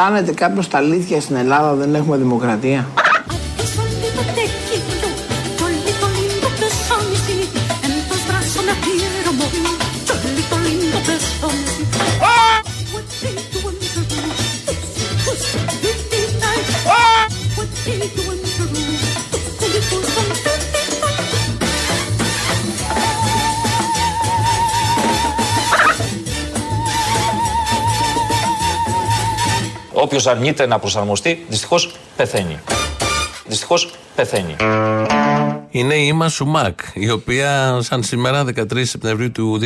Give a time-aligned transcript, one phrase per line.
[0.00, 2.86] Αισθάνεται κάποιο τα αλήθεια στην Ελλάδα δεν έχουμε δημοκρατία.
[30.28, 32.58] Αρνείται να προσαρμοστεί, δυστυχώς πεθαίνει.
[33.46, 34.56] Δυστυχώς πεθαίνει.
[35.70, 39.60] Είναι η Ήμα Σουμάκ, η οποία σαν σήμερα 13 Σεπτεμβρίου του,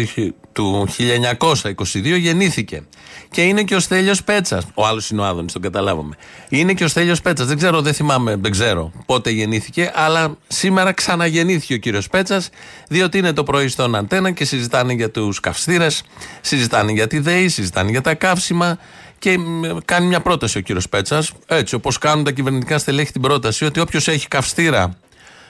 [0.53, 2.83] του 1922 γεννήθηκε.
[3.31, 6.17] Και είναι και ο Στέλιος Πέτσας, ο άλλος είναι ο Άδωνης, τον καταλάβαμε.
[6.49, 10.93] Είναι και ο Στέλιος Πέτσας, δεν ξέρω, δεν θυμάμαι, δεν ξέρω πότε γεννήθηκε, αλλά σήμερα
[10.93, 12.49] ξαναγεννήθηκε ο κύριος Πέτσας,
[12.89, 16.03] διότι είναι το πρωί στον Αντένα και συζητάνε για τους καυστήρες,
[16.41, 18.79] συζητάνε για τη ΔΕΗ, συζητάνε για τα καύσιμα,
[19.23, 19.39] και
[19.85, 23.81] κάνει μια πρόταση ο κύριος Πέτσας, έτσι όπως κάνουν τα κυβερνητικά στελέχη την πρόταση, ότι
[23.81, 24.97] όποιος έχει καυστήρα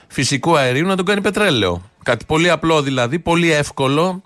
[0.08, 1.90] φυσικού αερίου να τον κάνει πετρέλαιο.
[2.02, 4.22] Κάτι πολύ απλό δηλαδή, πολύ εύκολο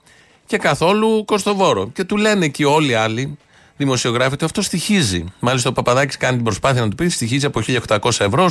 [0.47, 1.89] και καθόλου κοστοβόρο.
[1.89, 3.39] Και του λένε εκεί όλοι οι άλλοι
[3.77, 5.24] δημοσιογράφοι ότι αυτό στοιχίζει.
[5.39, 8.50] Μάλιστα ο Παπαδάκης κάνει την προσπάθεια να του πει στοιχίζει από 1.800 ευρώ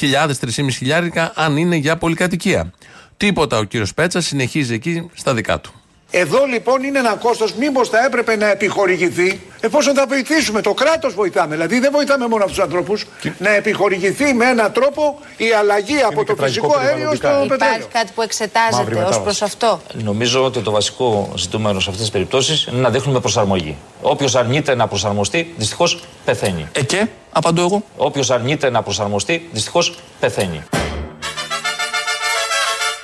[0.00, 2.72] 3.000-3.500 χιλιάρικα αν είναι για πολυκατοικία.
[3.16, 5.72] Τίποτα ο κύριος Πέτσας συνεχίζει εκεί στα δικά του.
[6.10, 10.60] Εδώ λοιπόν είναι ένα κόστος, μήπως θα έπρεπε να επιχορηγηθεί, εφόσον θα βοηθήσουμε.
[10.60, 11.54] Το κράτος βοηθάμε.
[11.54, 13.06] Δηλαδή δεν βοηθάμε μόνο αυτούς τους ανθρώπους.
[13.38, 17.54] Να επιχορηγηθεί με έναν τρόπο η αλλαγή από το φυσικό αέριο στο πετρέλαιο.
[17.54, 22.10] Υπάρχει κάτι που εξετάζεται ως προς αυτό; Νομίζω ότι το βασικό ζητούμενο σε αυτές τις
[22.10, 23.76] περιπτώσεις είναι να δείχνουμε προσαρμογή.
[24.02, 26.68] Όποιος αρνείται να προσαρμοστεί, δυστυχώς πεθαίνει.
[26.72, 27.82] Ε, και, απαντώ εγώ.
[27.96, 30.62] Όποιος αρνείται να προσαρμοστεί, δυστυχώς πεθαίνει.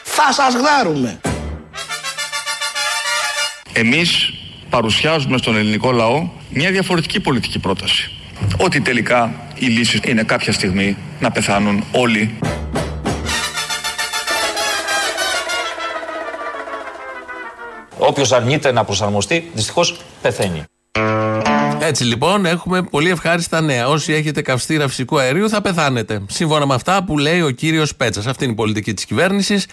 [0.03, 1.21] Θα σας γδάρουμε.
[3.73, 4.33] Εμείς
[4.71, 8.11] παρουσιάζουμε στον ελληνικό λαό μια διαφορετική πολιτική πρόταση.
[8.57, 12.39] Ότι τελικά η λύση είναι κάποια στιγμή να πεθάνουν όλοι.
[17.99, 20.65] Όποιος αρνείται να προσαρμοστεί, δυστυχώς πεθαίνει.
[21.81, 23.89] Έτσι λοιπόν έχουμε πολύ ευχάριστα νέα.
[23.89, 26.23] Όσοι έχετε καυστήρα φυσικού αερίου θα πεθάνετε.
[26.29, 28.27] Σύμφωνα με αυτά που λέει ο κύριος Πέτσας.
[28.27, 29.67] Αυτή είναι η πολιτική της κυβέρνησης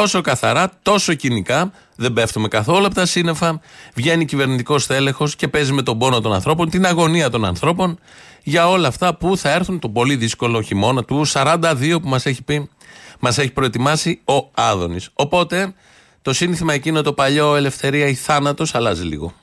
[0.00, 3.60] τόσο καθαρά, τόσο κοινικά, δεν πέφτουμε καθόλου από τα σύννεφα.
[3.94, 7.98] Βγαίνει κυβερνητικός τέλεχο και παίζει με τον πόνο των ανθρώπων, την αγωνία των ανθρώπων
[8.42, 12.42] για όλα αυτά που θα έρθουν τον πολύ δύσκολο χειμώνα του 42 που μας έχει
[12.42, 12.70] πει,
[13.18, 15.08] μας έχει προετοιμάσει ο Άδωνης.
[15.14, 15.74] Οπότε
[16.22, 19.34] το σύνθημα εκείνο το παλιό Ελευθερία ή θάνατος αλλάζει λίγο.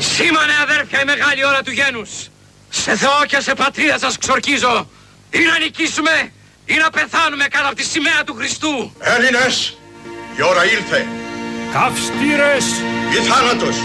[0.00, 2.10] Σήμανε αδέρφια η μεγάλη ώρα του γένους.
[2.68, 4.88] Σε Θεό και σε πατρίδα σας ξορκίζω.
[5.30, 6.32] Ή να νικήσουμε
[6.64, 8.92] ή να πεθάνουμε κάτω από τη σημαία του Χριστού.
[8.98, 9.76] Έλληνες,
[10.36, 11.06] η ώρα ήλθε.
[11.72, 12.66] Καυστήρες
[13.12, 13.76] ή θάνατος.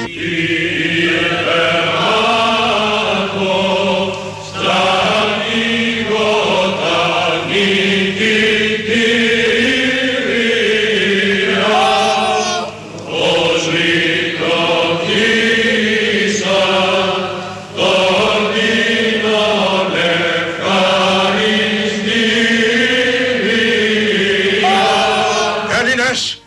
[26.07, 26.41] Έλληνες,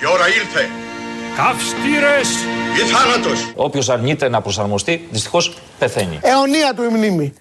[0.00, 0.68] η ώρα ήλθε.
[1.36, 2.28] Καυστήρες
[2.76, 3.52] Ή θάνατος.
[3.54, 6.18] Όποιος αρνείται να προσαρμοστεί, δυστυχώς πεθαίνει.
[6.22, 7.32] Αιωνία του η μνήμη.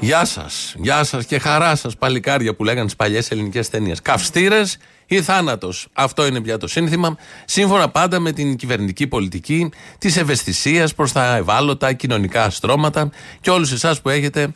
[0.00, 0.74] Γεια σας.
[0.76, 4.02] Γεια σας και χαρά σας, παλικάρια που λέγανε στι παλιές ελληνικές ταινίες.
[4.02, 4.62] Καυστήρε
[5.06, 5.88] ή θάνατος.
[5.92, 7.16] Αυτό είναι πια το σύνθημα.
[7.44, 13.10] Σύμφωνα πάντα με την κυβερνητική πολιτική της ευαισθησίας προς τα ευάλωτα κοινωνικά στρώματα
[13.40, 14.52] και όλους εσάς που έχετε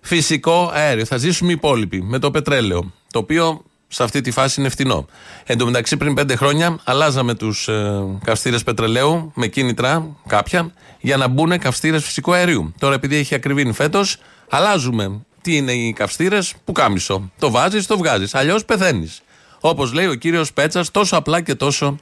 [0.00, 1.04] φυσικό αέριο.
[1.04, 2.92] Θα ζήσουμε οι υπόλοιποι με το πετρέλαιο.
[3.10, 5.06] Το οποίο σε αυτή τη φάση είναι φθηνό.
[5.44, 11.16] Εν τω μεταξύ, πριν πέντε χρόνια αλλάζαμε τους ε, καυστήρες πετρελαίου με κίνητρα κάποια για
[11.16, 12.74] να μπουν καυστήρες φυσικού αερίου.
[12.78, 14.16] Τώρα, επειδή έχει ακριβήνει φέτος,
[14.48, 15.20] αλλάζουμε.
[15.40, 17.30] Τι είναι οι καυστήρες, που κάμισο.
[17.38, 18.34] Το βάζεις, το βγάζεις.
[18.34, 19.22] Αλλιώς πεθαίνεις.
[19.60, 21.96] Όπως λέει ο κύριος Πέτσας, τόσο απλά και τόσο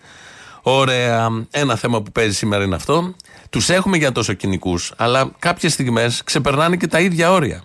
[0.63, 1.47] ωραία.
[1.51, 3.15] Ένα θέμα που παίζει σήμερα είναι αυτό.
[3.51, 7.63] Τους έχουμε για τόσο κοινικούς, αλλά κάποιες στιγμές ξεπερνάνε και τα ίδια όρια.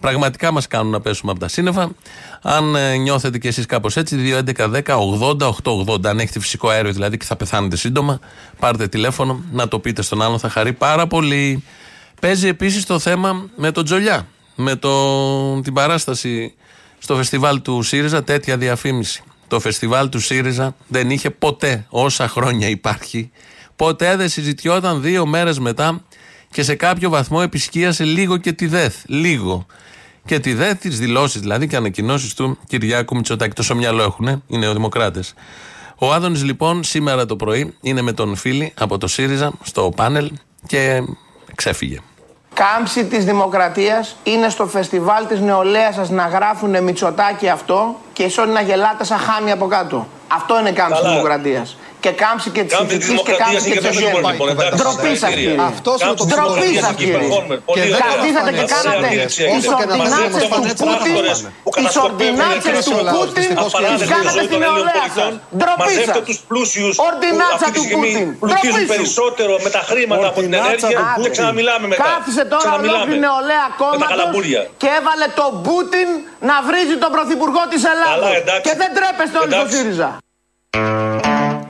[0.00, 1.90] Πραγματικά μας κάνουν να πέσουμε από τα σύννεφα.
[2.42, 6.06] Αν ε, νιώθετε κι εσείς κάπως έτσι, 2.11.10.80.880.
[6.06, 8.18] Αν έχετε φυσικό αέριο δηλαδή και θα πεθάνετε σύντομα,
[8.58, 11.64] πάρτε τηλέφωνο να το πείτε στον άλλον, θα χαρεί πάρα πολύ.
[12.20, 14.26] Παίζει επίσης το θέμα με τον Τζολιά.
[14.54, 16.54] Με το, την παράσταση
[16.98, 19.22] στο φεστιβάλ του ΣΥΡΙΖΑ, τέτοια διαφήμιση.
[19.48, 23.30] Το φεστιβάλ του ΣΥΡΙΖΑ δεν είχε ποτέ, όσα χρόνια υπάρχει,
[23.76, 26.02] ποτέ δεν συζητιόταν δύο μέρες μετά
[26.50, 28.94] και σε κάποιο βαθμό επισκίασε λίγο και τη ΔΕΘ.
[29.06, 29.66] Λίγο.
[30.24, 33.54] Και τη ΔΕΘ, τις δηλώσεις δηλαδή και ανακοινώσεις του Κυριάκου Μητσοτάκη.
[33.54, 35.22] Τόσο μυαλό έχουν, οι νεοδημοκράτε.
[35.98, 40.30] Ο Άδωνης λοιπόν σήμερα το πρωί είναι με τον φίλη από το ΣΥΡΙΖΑ στο πάνελ
[40.66, 41.02] και
[41.54, 41.98] ξέφυγε.
[42.54, 48.38] Κάμψη της δημοκρατίας είναι στο φεστιβάλ της νεολαίας σας να γράφουνε Μητσοτάκι αυτό και εσείς
[48.38, 50.08] όλοι να γελάτε σαν χάμι από κάτω.
[50.28, 51.76] Αυτό είναι κάμψη της δημοκρατίας.
[52.00, 54.34] Και κάμψη και τη ηθική και κάμψη και τη ευγένεια.
[54.76, 55.56] Ντροπή σας, κύριε.
[55.72, 57.28] Αυτός είναι το Ντροπή σα, κύριε.
[58.02, 61.14] Καθίσατε και κάνατε τι ορδινάτσε του Πούτιν.
[61.74, 63.50] Τι ορδινάτσε του Πούτιν
[63.98, 65.26] τι κάνατε στην νεολαία σα.
[65.58, 66.16] Ντροπή σας.
[67.08, 68.26] Ορδινάτσα του Πούτιν.
[68.46, 70.88] Ντροπή περισσότερο με τα χρήματα από την ενέργεια
[71.22, 72.04] και ξαναμιλάμε μετά.
[72.08, 74.30] Κάθισε τώρα ολόκληρη νεολαία κόμματος
[74.80, 76.08] και έβαλε τον Πούτιν
[76.50, 78.28] να βρίζει τον πρωθυπουργό της Ελλάδα.
[78.66, 80.10] Και δεν τρέπεστε όλοι στο ΣΥΡΙΖΑ.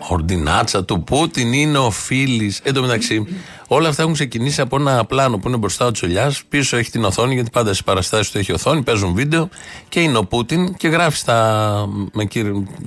[0.08, 2.60] Ορντινάτσα του Πούτιν είναι ο φίλης.
[2.62, 3.26] Εν τω μεταξύ,
[3.66, 6.42] όλα αυτά έχουν ξεκινήσει από ένα πλάνο που είναι μπροστά ο Τσολιάς.
[6.48, 8.82] Πίσω έχει την οθόνη, γιατί πάντα στις παραστάσεις του έχει οθόνη.
[8.82, 9.48] Παίζουν βίντεο
[9.88, 12.28] και είναι ο Πούτιν και γράφει στα, με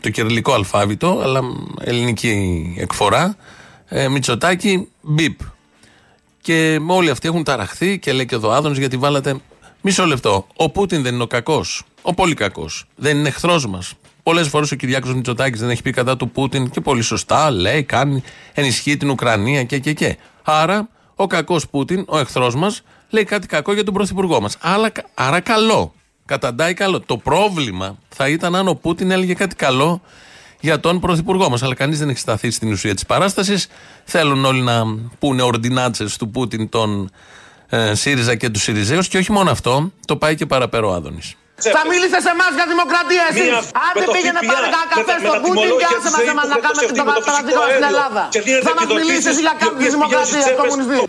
[0.01, 1.41] το κυριλικό αλφάβητο, αλλά
[1.79, 3.35] ελληνική εκφορά.
[3.87, 5.39] Ε, Μητσοτάκι, μπιπ.
[6.41, 9.35] Και όλοι αυτοί έχουν ταραχθεί και λέει και εδώ Άδωνης γιατί βάλατε.
[9.81, 10.47] Μισό λεπτό.
[10.55, 11.83] Ο Πούτιν δεν είναι ο κακός.
[12.01, 12.85] Ο πολύ κακός.
[12.95, 13.93] Δεν είναι εχθρός μας.
[14.23, 17.83] Πολλές φορές ο Κυριάκος Μητσοτάκης δεν έχει πει κατά του Πούτιν και πολύ σωστά λέει,
[17.83, 18.23] κάνει,
[18.53, 20.17] ενισχύει την Ουκρανία και και και.
[20.43, 24.57] Άρα ο κακός Πούτιν, ο εχθρός μας, λέει κάτι κακό για τον πρωθυπουργό μας.
[25.13, 25.93] Άρα καλό.
[26.25, 26.99] Καταντάει καλό.
[26.99, 30.01] Το πρόβλημα θα ήταν αν ο Πούτιν έλεγε κάτι καλό
[30.59, 31.63] για τον πρωθυπουργό μας.
[31.63, 33.67] Αλλά κανείς δεν έχει σταθεί στην ουσία της παράστασης.
[34.03, 34.83] Θέλουν όλοι να
[35.19, 37.11] πούνε ορδινάτσε του Πούτιν τον
[37.69, 41.35] ε, ΣΥΡΙΖΑ και τους ΣΥΡΙΖΑΙΟΥ και όχι μόνο αυτό, το πάει και παραπέρα ο Άδωνης.
[41.77, 43.47] Θα μιλήσετε σε εμάς για δημοκρατία εσεί.
[43.87, 47.65] Άντε πήγαινε πάρε ένα καφέ στον Πούτιν και άσε μας εμά να κάνουμε την παραδείγμα
[47.73, 48.21] στην Ελλάδα.
[48.67, 50.99] Θα μας μιλήσεις για κάποια δημοκρατία κομμουνιστή.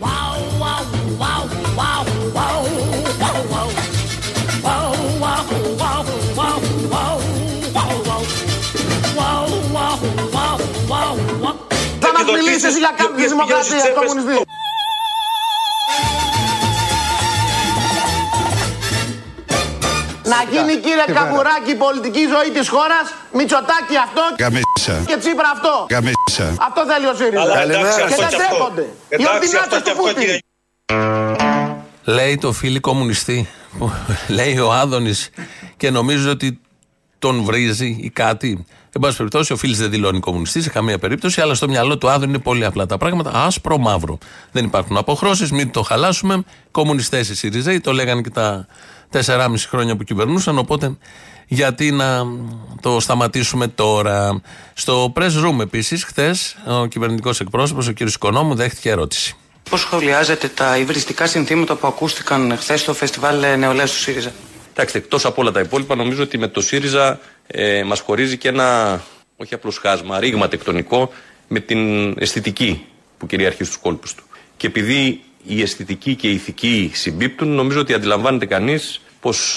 [12.03, 14.37] Θα μας μιλήσεις για κάποια δημοκρατία κομμουνιστή.
[20.23, 25.03] Να γίνει κύριε Καβουράκη η πολιτική ζωή της χώρας, Μητσοτάκη αυτό Καμίσα.
[25.05, 25.85] και Τσίπρα αυτό.
[25.87, 26.55] Καμίσα.
[26.67, 27.65] Αυτό θέλει ο ΣΥΡΙΖΑ.
[28.07, 28.85] Και δεν τρέπονται.
[29.09, 30.39] Οι ορδινάτες του Πούτιν.
[32.03, 33.49] Λέει το φίλο κομμουνιστή,
[34.27, 35.29] λέει ο Άδωνης
[35.77, 36.59] και νομίζω ότι
[37.23, 38.65] τον βρίζει ή κάτι.
[38.95, 42.09] Εν πάση περιπτώσει, ο φίλο δεν δηλώνει κομμουνιστής σε καμία περίπτωση, αλλά στο μυαλό του
[42.09, 43.31] Άδων είναι πολύ απλά τα πράγματα.
[43.45, 44.17] Άσπρο μαύρο.
[44.51, 46.43] Δεν υπάρχουν αποχρώσεις, μην το χαλάσουμε.
[46.71, 48.67] Κομμουνιστές οι ΣΥΡΙΖΑΙ, το λέγανε και τα
[49.11, 50.57] 4,5 χρόνια που κυβερνούσαν.
[50.57, 50.97] Οπότε,
[51.47, 52.23] γιατί να
[52.81, 54.41] το σταματήσουμε τώρα.
[54.73, 57.99] Στο press room επίσης, χθες, ο κυβερνητικός εκπρόσωπος, ο κ.
[57.99, 59.35] Οικονόμου, δέχτηκε ερώτηση.
[59.69, 64.31] Πώς σχολιάζετε τα υβριστικά συνθήματα που ακούστηκαν χθες στο φεστιβάλ νεολαίας του ΣΥΡΙΖΑ;
[64.75, 68.47] Εντάξει, εκτός από όλα τα υπόλοιπα, νομίζω ότι με το ΣΥΡΙΖΑ ε, μας χωρίζει και
[68.47, 69.01] ένα
[69.37, 71.13] όχι απλώς χάσμα, ρήγμα τεκτονικό
[71.47, 72.85] με την αισθητική
[73.17, 74.23] που κυριαρχεί στους κόλπους του.
[74.57, 79.53] Και επειδή η αισθητική και η ηθική συμπίπτουν, νομίζω ότι αντιλαμβάνεται κανείς πως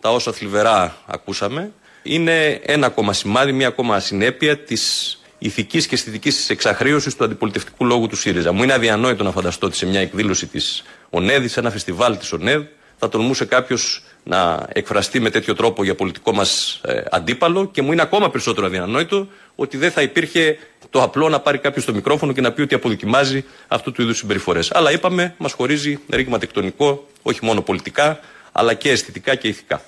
[0.00, 1.72] τα όσα θλιβερά ακούσαμε
[2.02, 8.06] είναι ένα ακόμα σημάδι, μια ακόμα ασυνέπεια της ηθικής και αισθητικής εξαχρίωσης του αντιπολιτευτικού λόγου
[8.06, 8.52] του ΣΥΡΙΖΑ.
[8.52, 12.32] Μου είναι αδιανόητο να φανταστώ ότι σε μια εκδήλωση της ΟΝΕΔ, σε ένα φεστιβάλ της
[12.32, 12.62] ΟΝΕΔ,
[12.98, 17.92] θα τολμούσε κάποιος να εκφραστεί με τέτοιο τρόπο για πολιτικό μας ε, αντίπαλο και μου
[17.92, 20.58] είναι ακόμα περισσότερο αδιανόητο ότι δεν θα υπήρχε
[20.90, 24.16] το απλό να πάρει κάποιος το μικρόφωνο και να πει ότι αποδοκιμάζει αυτού του είδους
[24.16, 24.70] συμπεριφορές.
[24.72, 28.20] Αλλά είπαμε, μας χωρίζει ρήγμα τεκτονικό, όχι μόνο πολιτικά,
[28.52, 29.82] αλλά και αισθητικά και ηθικά.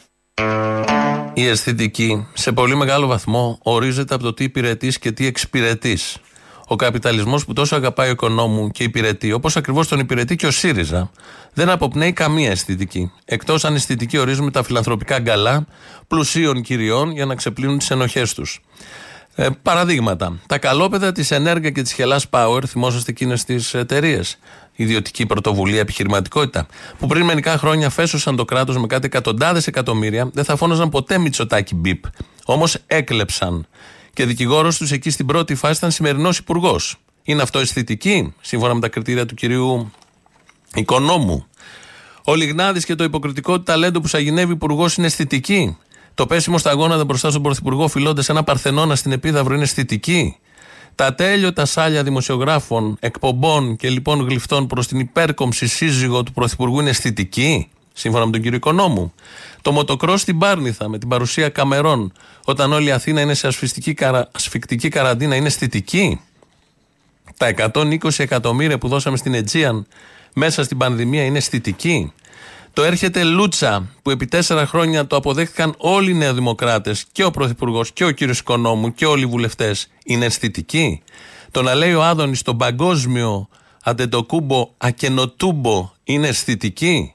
[1.35, 6.17] Η αισθητική σε πολύ μεγάλο βαθμό ορίζεται από το τι υπηρετείς και τι εξυπηρετείς.
[6.66, 10.50] Ο καπιταλισμός που τόσο αγαπάει ο οικονόμου και υπηρετεί, όπως ακριβώς τον υπηρετεί και ο
[10.50, 11.11] ΣΥΡΙΖΑ,
[11.54, 13.12] δεν αποπνέει καμία αισθητική.
[13.25, 15.66] Εκτός αν αισθητική ορίζουμε τα φιλανθρωπικά γκαλά
[16.09, 18.61] πλουσίων κυριών για να ξεπλύνουν τις ενοχές τους.
[19.35, 20.38] Ε, παραδείγματα.
[20.47, 24.38] Τα καλόπεδα της Ενέργεια και της Χελάς Power, θυμόσαστε εκείνες τις εταιρείες,
[24.75, 26.66] ιδιωτική πρωτοβουλία, επιχειρηματικότητα,
[26.99, 31.19] που πριν μερικά χρόνια φέσωσαν το κράτος με κάτι εκατοντάδες εκατομμύρια, δεν θα φώναζαν ποτέ
[31.19, 32.04] Μητσοτάκι μπιπ.
[32.45, 33.66] Όμως έκλεψαν.
[34.14, 36.97] Και δικηγόρος τους εκεί στην πρώτη φάση ήταν σημερινός υπουργός.
[37.23, 39.92] Είναι αυτό αισθητική, σύμφωνα με τα κριτήρια του κυρίου
[40.75, 41.47] Οικονόμου.
[42.25, 45.76] Ο Λιγνάδης και το υποκριτικό του ταλέντο που σαγηνεύει υπουργός είναι αισθητική.
[46.14, 50.37] Το πέσιμο στα γόνατα μπροστά στον Πρωθυπουργό φιλώντας ένα Παρθενώνα στην Επίδαυρο είναι αισθητική.
[50.95, 56.90] Τα τέλειωτα σάλια δημοσιογράφων, εκπομπών και λοιπόν γλυφτών προς την υπέρκομψη σύζυγο του Πρωθυπουργού είναι
[56.90, 59.12] αισθητική, σύμφωνα με τον κύριο Οικονόμου.
[59.62, 62.12] Το μοτοκρό στην Πάρνηθα με την παρουσία καμερών,
[62.45, 64.28] όταν όλη η Αθήνα είναι σε ασφυκτική, καρα...
[64.33, 66.21] ασφυκτική καραντίνα, είναι αισθητική;
[67.37, 69.87] Τα 120 εκατομμύρια που δώσαμε στην Αιτζίαν
[70.35, 72.12] μέσα στην πανδημία είναι αισθητική;
[72.73, 77.92] Το έρχεται Λούτσα, που επί τέσσερα χρόνια το αποδέχτηκαν όλοι οι νεοδημοκράτε, και ο Πρωθυπουργός
[77.92, 81.02] και ο κύριος Οικονόμου και όλοι οι βουλευτές, είναι αισθητική;
[81.50, 83.49] Το να λέει ο Άδωνης στον παγκόσμιο
[83.83, 87.12] αντεντοκούμπο ακενοτούμπο είναι αισθητική;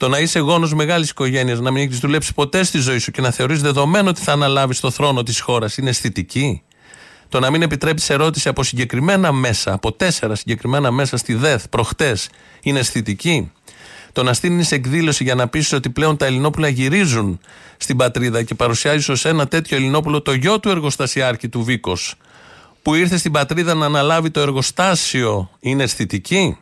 [0.00, 3.20] Το να είσαι γόνος μεγάλης οικογένειας, να μην έχεις δουλέψει ποτέ στη ζωή σου και
[3.20, 6.62] να θεωρείς δεδομένο ότι θα αναλάβεις το θρόνο της χώρας είναι αισθητική.
[7.28, 12.28] Το να μην επιτρέπει ερώτηση από συγκεκριμένα μέσα, από τέσσερα συγκεκριμένα μέσα στη ΔΕΘ προχτές,
[12.62, 13.52] είναι αισθητική.
[14.12, 17.40] Το να στείλει εκδήλωση για να πει ότι πλέον τα Ελληνόπουλα γυρίζουν
[17.76, 22.14] στην πατρίδα και παρουσιάζεις ως ένα τέτοιο Ελληνόπουλο το γιο του εργοστασιάρχη του Βίκος,
[22.82, 26.56] που ήρθε στην πατρίδα να αναλάβει το εργοστάσιο, είναι αισθητική.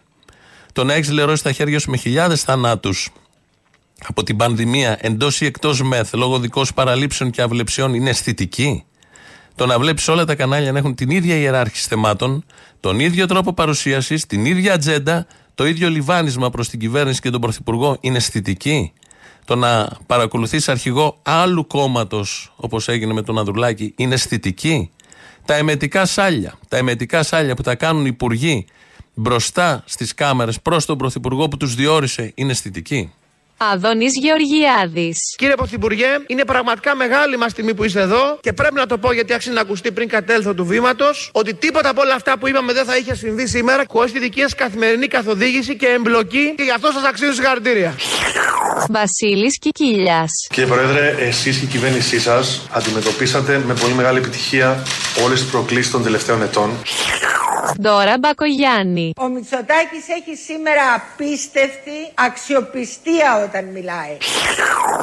[0.73, 3.11] Το να έχεις λερώσει τα χέρια σου με χιλιάδες θανάτους
[4.07, 8.85] από την πανδημία εντός ή εκτός μεθ λόγω δικών παραλήψεων και αυλεψιών είναι αισθητική;
[9.55, 12.45] Το να βλέπεις όλα τα κανάλια να έχουν την ίδια ιεράρχηση θεμάτων,
[12.81, 17.40] τον ίδιο τρόπο παρουσίασης, την ίδια ατζέντα, το ίδιο λιβάνισμα προς την κυβέρνηση και τον
[17.40, 18.93] Πρωθυπουργό είναι αισθητική;
[19.45, 24.90] Το να παρακολουθείς αρχηγό άλλου κόμματος, όπως έγινε με τον Ανδρουλάκη, είναι αισθητική;
[25.45, 28.67] Τα εμετικά σάλια, τα εμετικά σάλια που τα κάνουν οι υπουργοί
[29.14, 33.12] μπροστά στις κάμερες προς τον Πρωθυπουργό που τους διόρισε, είναι αισθητική;
[33.61, 35.35] Αδόνης Γεωργιάδης.
[35.37, 39.12] Κύριε Πρωθυπουργέ, είναι πραγματικά μεγάλη μας τιμή που είστε εδώ και πρέπει να το πω
[39.12, 42.73] γιατί άξιζε να ακουστεί πριν κατέλθω του βήματος ότι τίποτα από όλα αυτά που είπαμε
[42.73, 46.71] δεν θα είχε συμβεί σήμερα χωρίς τη δική σας καθημερινή καθοδήγηση και εμπλοκή και γι'
[46.71, 47.95] αυτό σας αξίζω συγχαρητήρια.
[48.88, 50.47] Βασίλης Κικίλιας.
[50.50, 54.83] Κύριε Πρόεδρε, εσείς και η κυβέρνησή σας αντιμετωπίσατε με πολύ μεγάλη επιτυχία
[55.25, 56.71] όλες τις προκλήσεις των τελευταίων ετών.
[57.81, 59.12] Δώρα Μπακογιάννη.
[59.17, 64.17] Ο Μητσοτάκης έχει σήμερα απίστευτη αξιοπιστία όταν μιλάει.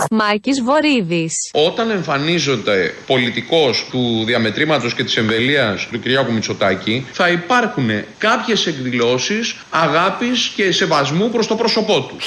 [0.09, 1.49] Μάκης Βορύδης.
[1.53, 9.55] Όταν εμφανίζονται πολιτικός του διαμετρήματος και της εμβελίας του Κυριάκου Μητσοτάκη θα υπάρχουν κάποιες εκδηλώσεις
[9.69, 12.17] αγάπης και σεβασμού προς το πρόσωπό του.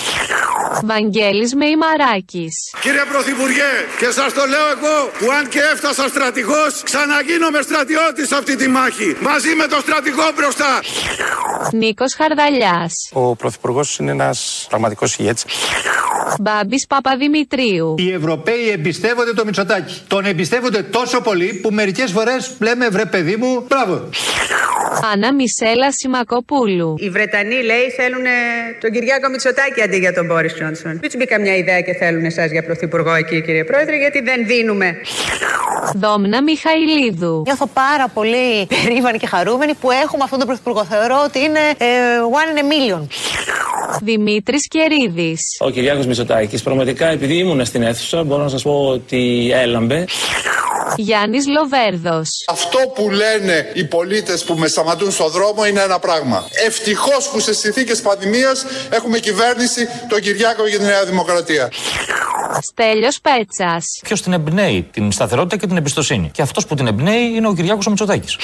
[0.85, 2.55] Βαγγέλης Μεϊμαράκης.
[2.81, 8.57] Κύριε Πρωθυπουργέ, και σας το λέω εγώ που αν και έφτασα στρατηγός ξαναγίνομαι στρατιώτης αυτή
[8.57, 10.81] τη μάχη μαζί με το στρατηγό μπροστά.
[11.73, 12.93] Νίκος Χαρδαλιάς.
[13.13, 15.45] Ο Πρωθυπουργός είναι ένας πραγματικός ηγέτης.
[16.41, 17.95] Μπάμπης Παπαδημητρίου.
[17.99, 20.03] Οι Ευρωπαίοι εμπιστεύονται το Μητσοτάκι.
[20.07, 24.09] Τον εμπιστεύονται τόσο πολύ που μερικές φορές λέμε βρε παιδί μου, μπράβο.
[25.13, 26.95] Άννα Μισέλα Σιμακοπούλου.
[26.99, 28.25] Οι Βρετανοί λέει θέλουν
[28.81, 30.99] τον Κυριάκο Μητσοτάκη αντί για τον Μπόρις Τζόνσον.
[31.03, 34.47] Μην του μπει καμιά ιδέα και θέλουν εσάς για πρωθυπουργό εκεί, κύριε Πρόεδρε, γιατί δεν
[34.47, 34.97] δίνουμε.
[35.95, 37.43] Δόμνα Μιχαηλίδου.
[37.47, 40.85] Νιώθω πάρα πολύ περήφανη και χαρούμενη που έχουμε αυτόν τον πρωθυπουργό.
[40.85, 41.87] Θεωρώ ότι είναι ε,
[42.41, 43.07] one in a million.
[44.03, 45.57] Δημήτρης Κερίδης.
[45.59, 50.05] Ο Κυριάκος Μητσοτάκης, πραγματικά επειδή ήμουν στην αίθουσα, μπορώ να σας πω ότι έλαμπε.
[50.97, 52.45] Γιάννης Λοβέρδος.
[52.49, 56.49] Αυτό που λένε οι πολίτες που με σταματούν στο δρόμο είναι ένα πράγμα.
[56.67, 61.71] Ευτυχώς που σε συνθήκες πανδημίας έχουμε κυβέρνηση τον Κυριάκο για τη Νέα Δημοκρατία.
[62.61, 63.85] Στέλιος Πέτσας.
[64.02, 66.31] Ποιος την εμπνέει την σταθερότητα και την εμπιστοσύνη.
[66.33, 68.37] Και αυτός που την εμπνέει είναι ο Κυριάκος ο Μητσοτάκης.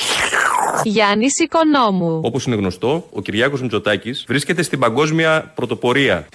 [0.82, 2.20] Γιάννης Οικονόμου.
[2.24, 6.26] Όπως είναι γνωστό, ο Κυριάκος Μητσοτάκης βρίσκεται στην παγκόσμια πρωτοπορία.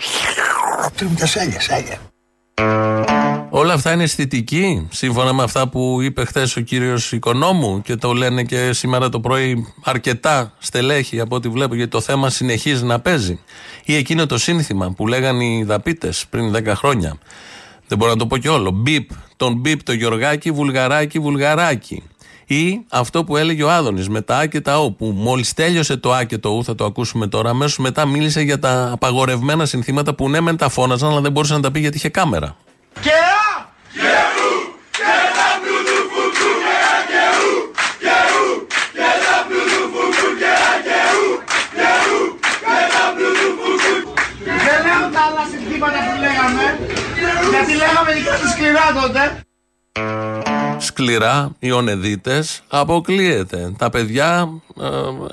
[3.51, 8.13] Όλα αυτά είναι αισθητική, σύμφωνα με αυτά που είπε χθες ο κύριος Οικονόμου και το
[8.13, 12.99] λένε και σήμερα το πρωί αρκετά στελέχη από ό,τι βλέπω, γιατί το θέμα συνεχίζει να
[12.99, 13.39] παίζει.
[13.85, 17.17] Ή εκείνο το σύνθημα που λέγανε οι δαπίτες πριν 10 χρόνια.
[17.87, 18.71] Δεν μπορώ να το πω και όλο.
[18.71, 22.03] Μπίπ, τον μπίπ το Γιωργάκι, βουλγαράκι, βουλγαράκι.
[22.45, 25.97] Ή αυτό που έλεγε ο Άδωνης με τα Α και τα Ο, που μόλις τέλειωσε
[25.97, 29.65] το Α και το Ο, θα το ακούσουμε τώρα, αμέσως μετά μίλησε για τα απαγορευμένα
[29.65, 32.55] συνθήματα που ναι, μεν τα φώναζαν, αλλά δεν μπορούσε να τα πει γιατί είχε κάμερα.
[33.05, 33.47] Και α!
[34.01, 34.49] Και ου!
[34.99, 37.51] Και τα πλούτου φουκού και α και ου!
[38.03, 38.45] Και ου!
[38.95, 41.27] Και τα πλούτου φουκού και α και ου!
[41.77, 42.19] Και ου!
[42.63, 43.93] Και τα πλούτου φουκού
[44.65, 46.65] Δεν λέω τα άλλα συνθήματα που λέγαμε,
[47.53, 49.21] γιατί λέγαμε δικά του σκληρά τότε.
[50.77, 53.73] Σκληρά, οι ονεδίτες, αποκλείεται.
[53.77, 54.49] Τα παιδιά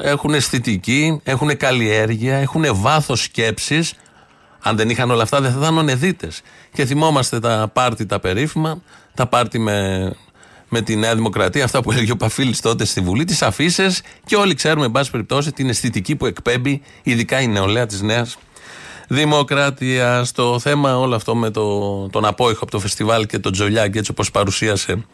[0.03, 3.95] ε, έχουν αισθητική, έχουν καλλιέργεια, έχουν βάθος σκέψης.
[4.67, 6.41] Αν δεν είχαν όλα αυτά, δεν θα ήταν ονεδίτες.
[6.73, 8.83] Και θυμόμαστε τα πάρτι τα περίφημα,
[9.15, 10.11] τα πάρτι με,
[10.69, 13.87] με τη Νέα Δημοκρατία, αυτά που έλεγε ο Παφίλης τότε στη Βουλή, τις αφήσει
[14.25, 18.37] και όλοι ξέρουμε, εν πάση περιπτώσει, την αισθητική που εκπέμπει, ειδικά η νεολαία της Νέας
[19.09, 20.29] Δημοκρατίας.
[20.29, 24.11] Στο θέμα όλο αυτό με το, τον απόϊχο από το φεστιβάλ και τον Τζολιάκη, έτσι
[24.11, 25.05] όπως παρουσίασε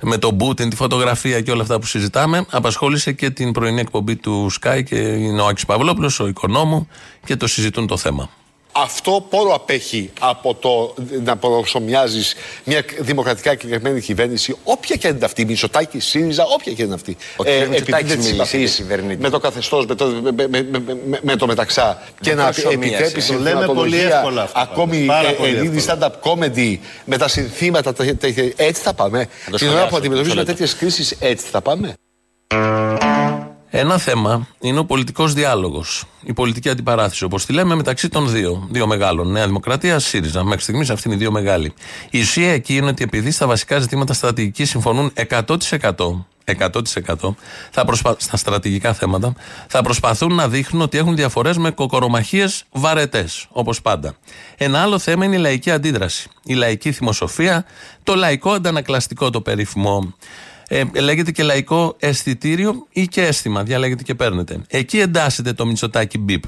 [0.00, 4.16] με τον Μπούτιν, τη φωτογραφία και όλα αυτά που συζητάμε, απασχόλησε και την πρωινή εκπομπή
[4.16, 6.88] του Sky και είναι ο Άκης Παυλόπουλος, ο οικονόμου
[7.24, 8.30] και το συζητούν το θέμα.
[8.76, 15.44] Αυτό πόρο απέχει από το να προσωμιάζεις μια δημοκρατικά εκλεγμένη κυβέρνηση, όποια και είναι αυτή,
[15.44, 17.16] Μητσοτάκη, ΣΥΡΙΖΑ, όποια και είναι αυτή.
[17.36, 17.46] Ο κ.
[17.68, 19.20] Μητσοτάκης δεν μίλησε συμπαθείς για κυβερνήτη.
[19.22, 22.02] Με το καθεστώς, με το, με, με, με, με- με το μεταξά.
[22.20, 23.02] και να προσωμίαση.
[23.02, 26.10] επιτρέπει Το λέμε πολύ εύκολα αυτό, Ακόμη πάρα ε, πολύ Ελλήνη εύκολα.
[26.22, 27.92] stand-up comedy με τα συνθήματα.
[27.92, 29.28] τα- τα- τα- Έτσι θα πάμε.
[29.50, 30.52] το Την ώρα που σχολιάσω, αντιμετωπίζουμε μισό λεπτό.
[30.52, 31.94] τέτοιες κρίσεις, έτσι θα πάμε.
[33.76, 36.04] Ένα θέμα είναι ο πολιτικός διάλογος.
[36.22, 38.68] Η πολιτική αντιπαράθεση, όπως τη λέμε, μεταξύ των δύο.
[38.70, 39.30] Δύο μεγάλων.
[39.30, 40.44] Νέα Δημοκρατία, ΣΥΡΙΖΑ.
[40.44, 41.74] Μέχρι στιγμής αυτή είναι οι δύο μεγάλοι.
[42.10, 45.46] Η ουσία εκεί είναι ότι επειδή στα βασικά ζητήματα στρατηγική συμφωνούν 100%.
[46.44, 47.34] 100%
[47.70, 48.16] θα προσπα...
[48.18, 49.34] στα στρατηγικά θέματα
[49.66, 54.14] θα προσπαθούν να δείχνουν ότι έχουν διαφορές με κοκορομαχίες βαρετές, όπως πάντα.
[54.56, 56.28] Ένα άλλο θέμα είναι η λαϊκή αντίδραση.
[56.44, 57.64] Η λαϊκή θυμοσοφία,
[58.02, 60.14] το λαϊκό αντανακλαστικό το περίφημο
[60.74, 63.62] ε, λέγεται και λαϊκό αισθητήριο ή και αίσθημα.
[63.62, 64.60] Διαλέγετε και παίρνετε.
[64.68, 66.42] Εκεί εντάσσεται το Μητσοτάκι μπιπ.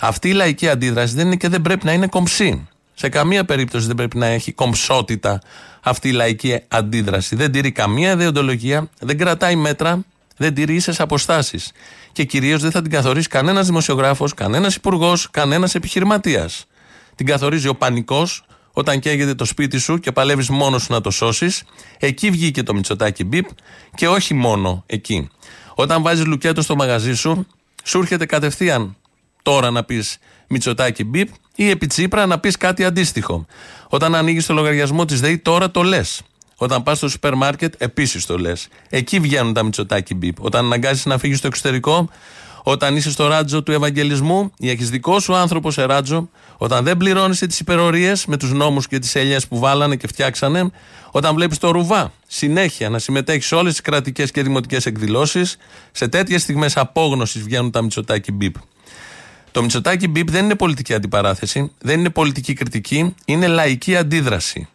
[0.00, 2.68] Αυτή η λαϊκή αντίδραση δεν είναι και δεν πρέπει να είναι κομψή.
[2.94, 5.40] Σε καμία περίπτωση δεν πρέπει να έχει κομψότητα
[5.82, 7.36] αυτή η λαϊκή αντίδραση.
[7.36, 10.04] Δεν τηρεί καμία ιδεοντολογία, δεν κρατάει μέτρα,
[10.36, 11.72] δεν τηρεί ίσες αποστάσεις.
[12.12, 16.66] Και κυρίως δεν θα την καθορίσει κανένας δημοσιογράφος, κανένας υπουργός, κανένας επιχειρηματίας.
[17.14, 21.10] Την καθορίζει ο πανικός όταν καίγεται το σπίτι σου και παλεύεις μόνος σου να το
[21.10, 21.64] σώσεις.
[21.98, 23.46] Εκεί βγήκε το Μητσοτάκι μπιπ
[23.94, 25.28] και όχι μόνο εκεί.
[25.74, 27.46] Όταν βάζεις λουκέτο στο μαγαζί σου,
[27.84, 28.96] σου έρχεται κατευθείαν
[29.42, 33.46] τώρα να πεις Μητσοτάκι μπιπ ή επί Τσίπρα να πεις κάτι αντίστοιχο.
[33.88, 36.22] Όταν ανοίγεις το λογαριασμό της ΔΕΗ, τώρα το λες.
[36.56, 38.68] Όταν πας στο σούπερ μάρκετ, επίσης το λες.
[38.88, 40.44] Εκεί βγαίνουν τα Μητσοτάκι μπιπ.
[40.44, 42.08] Όταν αναγκάζεις να φύγεις στο εξωτερικό,
[42.62, 46.96] όταν είσαι στο ράτζο του Ευαγγελισμού ή έχεις δικό σου άνθρωπο σε ράτζο, όταν δεν
[46.96, 50.70] πληρώνει τις υπερορίες με τους νόμους και τις ελιές που βάλανε και φτιάξανε,
[51.10, 55.56] όταν βλέπεις το ρουβά συνέχεια να συμμετέχει σε όλες τις κρατικές και δημοτικές εκδηλώσεις,
[55.92, 58.54] σε τέτοιες στιγμές απόγνωσης βγαίνουν τα Μητσοτάκι μπιπ.
[59.50, 64.68] Το Μητσοτάκι μπιπ δεν είναι πολιτική αντιπαράθεση, δεν είναι πολιτική κριτική, είναι λαϊκή αντίδραση.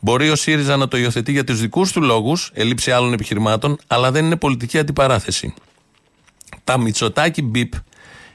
[0.00, 4.10] Μπορεί ο ΣΥΡΙΖΑ να το υιοθετεί για τους δικούς του λόγους, ελλείψη άλλων επιχειρημάτων, αλλά
[4.10, 5.54] δεν είναι πολιτική αντιπαράθεση.
[6.64, 7.72] Τα Μητσοτάκι μπιπ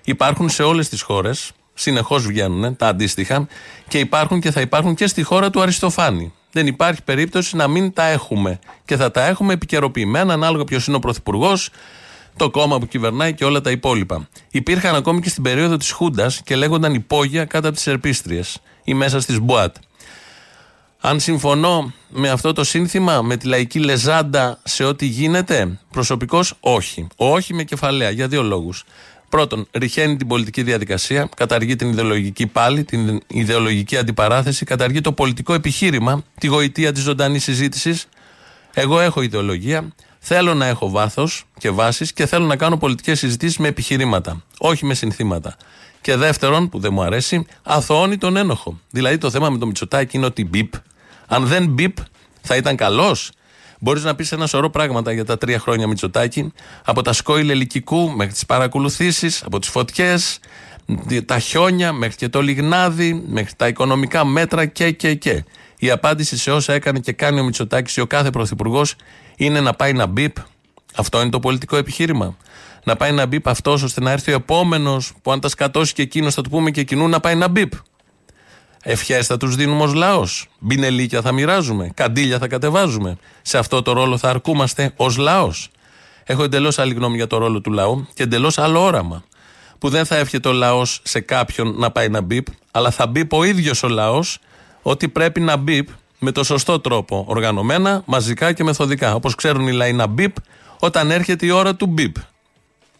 [0.03, 3.47] υπάρχουν σε όλες τις χώρες, συνεχώς βγαίνουν τα αντίστοιχα
[3.87, 6.33] και υπάρχουν και θα υπάρχουν και στη χώρα του Αριστοφάνη.
[6.51, 8.59] Δεν υπάρχει περίπτωση να μην τα έχουμε.
[8.85, 11.69] Και θα τα έχουμε επικαιροποιημένα ανάλογα ποιος είναι ο Πρωθυπουργός,
[12.35, 14.27] το κόμμα που κυβερνάει και όλα τα υπόλοιπα.
[14.51, 18.93] Υπήρχαν ακόμη και στην περίοδο της Χούντας και λέγονταν υπόγεια κάτω από τις ερπίστριες ή
[18.93, 19.75] μέσα στις Μπουάτ.
[21.01, 27.07] Αν συμφωνώ με αυτό το σύνθημα, με τη λαϊκή λεζάντα σε ό,τι γίνεται, προσωπικώς όχι.
[27.15, 28.83] Όχι με κεφαλαία για δύο λόγους.
[29.29, 35.53] Πρώτον, ρηχαίνει την πολιτική διαδικασία, καταργεί την ιδεολογική πάλι, την ιδεολογική αντιπαράθεση, καταργεί το πολιτικό
[35.53, 38.07] επιχείρημα, τη γοητεία της ζωντανής συζήτησης.
[38.73, 39.87] Εγώ έχω ιδεολογία,
[40.19, 44.85] θέλω να έχω βάθος και βάσεις και θέλω να κάνω πολιτικές συζητήσεις με επιχειρήματα, όχι
[44.85, 45.55] με συνθήματα.
[46.01, 48.79] Και δεύτερον, που δεν μου αρέσει, αθωώνει τον ένοχο.
[48.89, 50.73] Δηλαδή το θέμα με το Μητσοτάκι είναι ότι μπιπ.
[51.29, 51.97] Αν δεν μπιπ,
[52.41, 53.31] θα ήταν καλός.
[53.79, 56.53] Μπορείς να πεις ένα σωρό πράγματα για τα τρία χρόνια Μητσοτάκι,
[56.85, 60.39] από τα σκόιλ ελικικού μέχρι τις παρακολουθήσεις, από τις φωτιές,
[61.25, 65.43] τα χιόνια μέχρι και το λιγνάδι, μέχρι τα οικονομικά μέτρα και και και.
[65.77, 68.95] Η απάντηση σε όσα έκανε και κάνει ο Μητσοτάκης ή ο κάθε πρωθυπουργός
[69.35, 70.35] είναι να πάει να μπιπ.
[70.95, 72.37] Αυτό είναι το πολιτικό επιχείρημα.
[72.83, 76.01] Να πάει να μπιπ αυτός ώστε να έρθει ο επόμενος που αν τα σκατώσει και
[76.01, 77.71] εκείνος θα του πούμε και εκείνου να πάει να μπιπ.
[78.83, 80.47] Ευχέ θα τους δίνουμε ως λαός.
[80.59, 81.91] Μπινελίκια θα μοιράζουμε.
[81.93, 83.17] Καντήλια θα κατεβάζουμε.
[83.41, 85.69] Σε αυτό το ρόλο θα αρκούμαστε ως λαός.
[86.23, 89.23] Έχω εντελώς άλλη γνώμη για το ρόλο του λαού και εντελώς άλλο όραμα.
[89.77, 93.33] Που δεν θα εύχεται ο λαός σε κάποιον να πάει να μπιπ, αλλά θα μπιπ
[93.33, 94.39] ο ίδιος ο λαός
[94.81, 95.87] ότι πρέπει να μπιπ
[96.19, 97.25] με το σωστό τρόπο.
[97.27, 99.13] Οργανωμένα, μαζικά και μεθοδικά.
[99.13, 100.35] Όπως ξέρουν οι λαοί να μπιπ
[100.79, 102.15] όταν έρχεται η ώρα του μπιπ.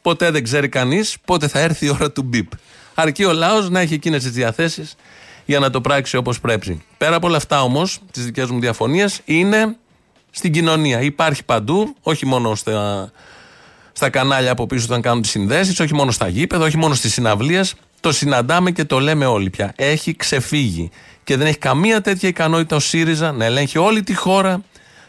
[0.02, 2.48] Ποτέ δεν ξέρει κανείς πότε θα έρθει η ώρα του μπιπ.
[2.94, 4.96] Αρκεί ο λαός να έχει εκείνες τις διαθέσεις
[5.50, 6.82] για να το πράξει όπως πρέπει.
[6.98, 9.76] Πέρα από όλα αυτά όμως, τις δικές μου διαφωνίες, είναι
[10.32, 11.02] στην κοινωνία.
[11.02, 13.12] Υπάρχει παντού, όχι μόνο στα,
[13.92, 17.14] στα κανάλια από πίσω όταν κάνουν τις συνδέσεις, όχι μόνο στα γήπεδα, όχι μόνο στις
[17.14, 17.76] συναυλίες.
[18.00, 19.74] Το συναντάμε και το λέμε όλοι πια.
[19.76, 20.90] Έχει ξεφύγει.
[21.24, 24.64] Και δεν έχει καμία τέτοια ικανότητα ο ΣΥΡΙΖΑ να ελέγχει όλη τη χώρα.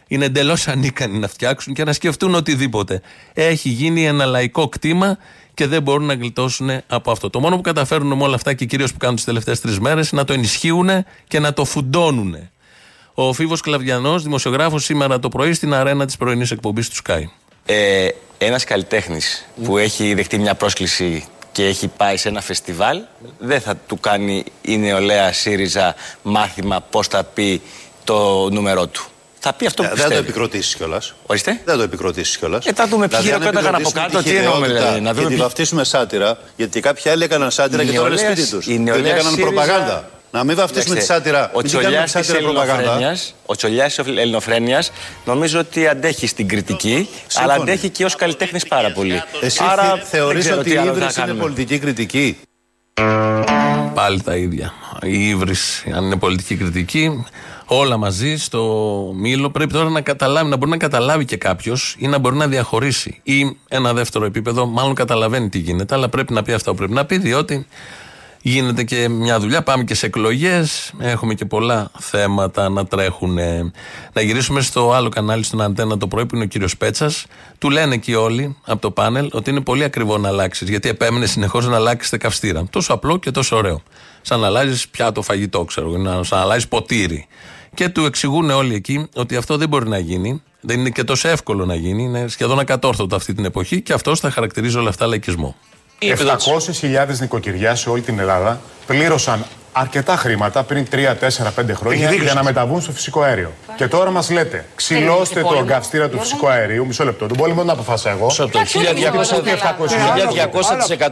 [0.06, 3.00] Είναι εντελώς ανίκανοι να φτιάξουν και να σκεφτούν οτιδήποτε.
[3.32, 5.18] Έχει γίνει ένα λαϊκό κτήμα
[5.60, 7.30] και δεν μπορούν να γλιτώσουν από αυτό.
[7.30, 10.10] Το μόνο που καταφέρουν με όλα αυτά και κυρίως που κάνουν τις τελευταίες τρεις μέρες
[10.10, 10.88] είναι να το ενισχύουν
[11.28, 12.36] και να το φουντώνουν.
[13.14, 17.22] Ο Φίβος Κλαβιανός, δημοσιογράφος, σήμερα το πρωί στην αρένα της πρωινής εκπομπής του Sky.
[17.66, 23.00] Ε, ένας καλλιτέχνης που έχει δεχτεί μια πρόσκληση και έχει πάει σε ένα φεστιβάλ
[23.38, 27.62] δεν θα του κάνει η νεολαία ΣΥΡΙΖΑ μάθημα πώς θα πει
[28.04, 29.09] το νούμερό του.
[29.42, 30.28] Θα πει αυτό που Ε, Δεν το πιστεύει.
[30.28, 31.14] επικροτήσεις κιόλας.
[31.26, 31.60] Ορίστε.
[31.64, 32.66] Δεν το επικροτήσεις κιόλας.
[32.66, 35.36] Ε, θα δούμε ποιοι χειροκρόταγαν από κάτω, τι εννοούμε, δηλαδή, να δούμε Και τη ποιοι-
[35.42, 38.66] βαφτίσουμε σάτυρα, γιατί και κάποιοι άλλοι έκαναν σάτυρα Η και τώρα είναι νεολαία- σπίτι τους.
[38.66, 40.10] η νεολαία Γιατί έκαναν ΣΥΡΙΖΑ- προπαγάνδα.
[40.32, 41.50] Να μην βαφτίσουμε τη Κοιτάξτε, σάτυρα.
[41.54, 42.74] Ο Μην κάνουμε τσολιάς της σάτυρα προπαγάνδα.
[42.82, 44.92] ελληνοφρένειας, ο τσολιάς της ελληνοφρένειας
[45.24, 49.22] νομίζω ότι αντέχει στην κριτική, αλλά αντέχει και ως καλλιτέχνης πάρα πολύ.
[49.40, 51.42] Εσύ Άρα θε- δεν θεωρείς ξέρω ότι τι η άλλο θα ίδρυση είναι κάνουμε.
[51.44, 52.38] πολιτική κριτική;
[53.94, 54.72] Πάλι τα ίδια.
[55.02, 57.24] Η ύβριση, αν είναι πολιτική κριτική,
[57.72, 58.62] όλα μαζί στο
[59.16, 59.50] μήλο.
[59.50, 63.20] Πρέπει τώρα να καταλάβει, να μπορεί να καταλάβει και κάποιος ή να μπορεί να διαχωρίσει.
[63.22, 66.92] Ή ένα δεύτερο επίπεδο, μάλλον καταλαβαίνει τι γίνεται, αλλά πρέπει να πει αυτά που πρέπει
[66.92, 67.66] να πει, διότι
[68.42, 69.62] γίνεται και μια δουλειά.
[69.62, 70.92] Πάμε και σε εκλογές.
[70.98, 73.38] Έχουμε και πολλά θέματα να τρέχουν.
[73.38, 73.70] ε.
[74.12, 77.26] Να γυρίσουμε στο άλλο κανάλι, στον Αντένα το πρωί, που είναι ο κύριος Πέτσας.
[77.58, 80.68] Του λένε εκεί όλοι από το πάνελ ότι είναι πολύ ακριβό να αλλάξεις.
[80.68, 82.64] Γιατί επέμενε συνεχώς να αλλάξεις καυστήρα.
[82.70, 83.82] Τόσο απλό και τόσο ωραίο.
[84.22, 87.26] Σαν να αλλάζεις πιάτο φαγητό, ξέρω εγώ, να- σαν να αλλάζεις ποτήρι.
[87.74, 90.42] Και του εξηγούν όλοι εκεί ότι αυτό δεν μπορεί να γίνει.
[90.60, 92.02] Δεν είναι και τόσο εύκολο να γίνει.
[92.02, 95.56] Είναι σχεδόν ακατόρθωτο αυτή την εποχή και αυτός θα χαρακτηρίζει όλα αυτά λαϊκισμό.
[96.00, 102.06] 700.000 νοικοκυριά σε όλη την Ελλάδα πλήρωσαν αρκετά χρήματα πριν 3, 4, 5 χρόνια Έχει
[102.06, 102.42] δίκιο για να σας.
[102.44, 103.52] μεταβούν στο φυσικό αέριο.
[103.76, 106.86] Και τώρα μας λέτε, ξυλώστε τον καυστήρα του φυσικού αερίου.
[106.86, 107.26] Μισό λεπτό.
[107.26, 108.24] Τον πόλεμο δεν το αποφάσισα εγώ.
[108.26, 108.60] Μισό λεπτό.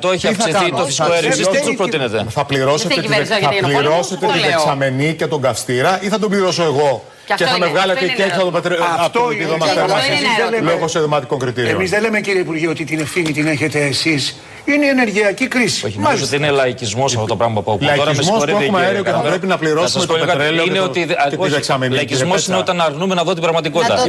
[0.02, 1.28] 1200% έχει αυξηθεί το φυσικό αέριο.
[1.28, 4.32] Εσείς τι του προτείνετε; Θα πληρώσετε, Δεν τη, κυβέρνηση θα γιατί είναι πόλεμος, πληρώσετε το
[4.32, 4.48] τη λέω.
[4.50, 7.74] δεξαμενή και τον καυστήρα ή θα τον πληρώσω εγώ; Και Και, αυτό θα με είναι,
[7.74, 8.86] βγάλετε αυτό και είναι έξω από το ερώτημα.
[8.86, 9.86] πατρε- Αυτό από το είναι επίδομα ερώτημα.
[9.86, 10.70] θέρμανσης Αυτό είναι ερώτημα.
[10.72, 11.74] λόγω σεδηματικών κριτηρίων.
[11.74, 14.36] Εμείς δεν λέμε κύριε Υπουργέ ότι την ευθύνη την έχετε εσείς.
[14.74, 15.87] Είναι η ενεργειακή κρίση.
[15.87, 17.87] Όχι, νομίζω ότι είναι λαϊκισμός αυτό το πράγμα που ακούω.
[17.87, 19.28] Τώρα με Λαϊκισμός συγχωρείτε, που έχουμε κύριε αέριο και θα Καρδά.
[19.28, 20.31] πρέπει να πληρώσουμε σας το πω κάτι.
[20.31, 21.07] πετρέλαιο Είναι και το- ότι.
[21.07, 22.83] και τη όχι, δεξαμενή, Λαϊκισμός κύριε είναι Πέτσα.
[22.85, 24.07] όταν αρνούμε να δω την πραγματικότητα.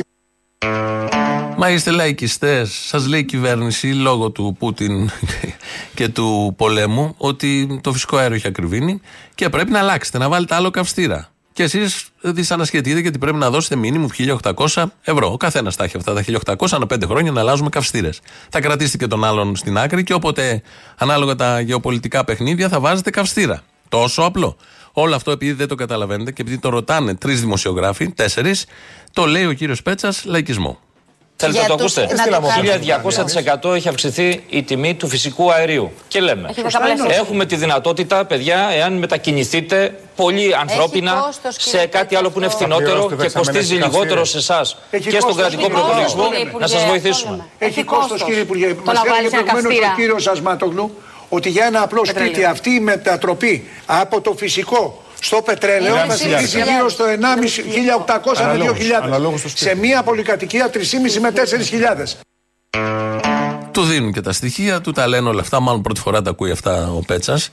[1.57, 2.71] Μα είστε λαϊκιστές.
[2.85, 5.09] Σας λέει η κυβέρνηση λόγω του Πούτιν
[5.95, 9.01] και του πολέμου ότι το φυσικό αέριο έχει ακριβήνει
[9.35, 11.29] και πρέπει να αλλάξετε, να βάλετε άλλο καυστήρα.
[11.59, 15.31] Και εσείς δυσανασχετείτε γιατί πρέπει να δώσετε μήνυμου 1.800 ευρώ.
[15.31, 16.23] Ο καθένας τα έχει αυτά τα
[16.55, 18.19] 1.800 ανά πέντε χρόνια να αλλάζουμε καυστήρες.
[18.49, 20.61] Θα κρατήσετε και τον άλλον στην άκρη και όποτε
[20.97, 23.61] ανάλογα τα γεωπολιτικά παιχνίδια θα βάζετε καυστήρα.
[23.89, 24.55] Τόσο απλό.
[24.91, 28.65] Όλο αυτό επειδή δεν το καταλαβαίνετε και επειδή το ρωτάνε τρεις δημοσιογράφοι, τέσσερις,
[29.13, 30.79] το λέει ο κύριος Πέτσας λαϊκισμό.
[31.41, 32.15] Θέλετε να το ακούσετε.
[32.15, 32.79] να το κάνουμε.
[33.71, 35.91] 1200% έχει αυξηθεί η τιμή του φυσικού αερίου.
[36.07, 37.13] Και λέμε, Έχει δεκαπλασιαστεί.
[37.15, 42.49] έχουμε τη δυνατότητα, παιδιά, εάν μετακινηθείτε πολύ ανθρώπινα κόστος, κύριε σε κάτι άλλο που είναι
[42.49, 43.93] φθηνότερο πληρώσετε και δεξαμενές κοστίζει καυστήρες.
[43.93, 46.85] λιγότερο σε εσάς Έχει και στον κόστος, κρατικό έχει κόστος, προπολογισμό κύριε να Υπουργέ, σα
[46.87, 47.45] βοηθήσουμε.
[47.59, 48.67] Έχει κόστος, κύριε Υπουργέ.
[48.73, 50.15] Το Μας να βάλεις έλεγε ένα προηγουμένως ο καυστήρα.
[50.15, 50.97] κύριο Ασμάτογλου
[51.29, 52.27] ότι για ένα απλό Πετρέλαιο.
[52.31, 56.49] σπίτι αυτή η μετατροπή από το φυσικό στο πετρέλαιο Είναι θα χιλιάδες.
[56.49, 57.63] στοιχήσει γύρω στο 1.500,
[58.05, 59.03] 1.800 με Αναλόγως, 2.000.
[59.03, 59.65] αναλόγως στο σπίτι.
[59.65, 62.17] Σε μία πολυκατοικία 3.500 με 4.000.
[63.71, 65.59] Του δίνουν και τα στοιχεία, του τα λένε όλα αυτά.
[65.59, 67.49] Μάλλον πρώτη φορά τα ακούει αυτά ο Πέτσας.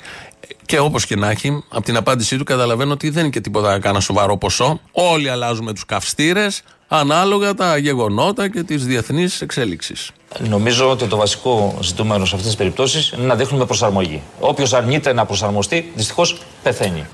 [0.66, 3.79] Και όπως και να έχει, από την απάντησή του καταλαβαίνω ότι δεν είναι και τίποτα
[3.79, 4.81] κανένα σοβαρό ποσό.
[4.92, 10.11] Όλοι αλλάζουμε τους καυστήρες ανάλογα τα γεγονότα και τις διεθνείς εξέλιξεις.
[10.49, 14.22] Νομίζω ότι το βασικό ζητούμενο σε αυτές τις περιπτώσεις είναι να δείχνουμε προσαρμογή.
[14.40, 17.07] Όποιος αρνείται να προσαρμοστεί, δυστυχώς πεθαίνει.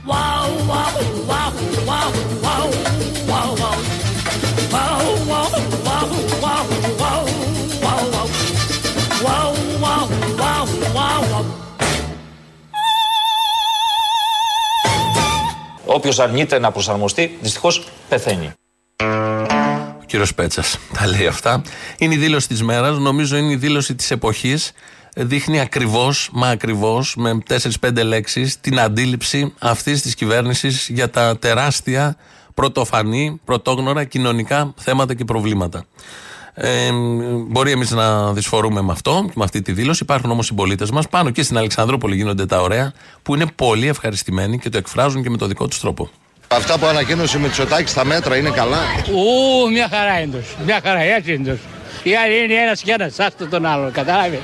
[15.86, 18.52] Όποιος αρνείται να προσαρμοστεί, δυστυχώς πεθαίνει.
[20.12, 21.62] Ο κύριος Πέτσας τα λέει αυτά.
[21.98, 22.98] Είναι η δήλωση της μέρας.
[22.98, 24.72] Νομίζω είναι η δήλωση της εποχής.
[25.16, 32.16] Δείχνει ακριβώς, μα ακριβώς, με 4-5 λέξεις, την αντίληψη αυτής της κυβέρνησης για τα τεράστια,
[32.54, 35.84] πρωτοφανή, πρωτόγνωρα κοινωνικά θέματα και προβλήματα.
[36.54, 36.90] Ε,
[37.48, 40.02] μπορεί εμείς να δυσφορούμε με αυτό και με αυτή τη δήλωση.
[40.02, 44.58] Υπάρχουν όμως συμπολίτε μας πάνω και στην Αλεξανδρούπολη γίνονται τα ωραία, που είναι πολύ ευχαριστημένοι
[44.58, 46.10] και το εκφράζουν και με το δικό τους τρόπο.
[46.56, 48.78] Αυτά που ανακοίνωσε με Μητσοτάκη στα μέτρα είναι καλά.
[49.10, 50.46] Ου, μια χαρά είναι τους.
[50.64, 51.60] Μια χαρά, έτσι είναι τους.
[52.02, 54.40] Οι άλλοι είναι ένας και ένας, άστο τον άλλον, κατάλαβε.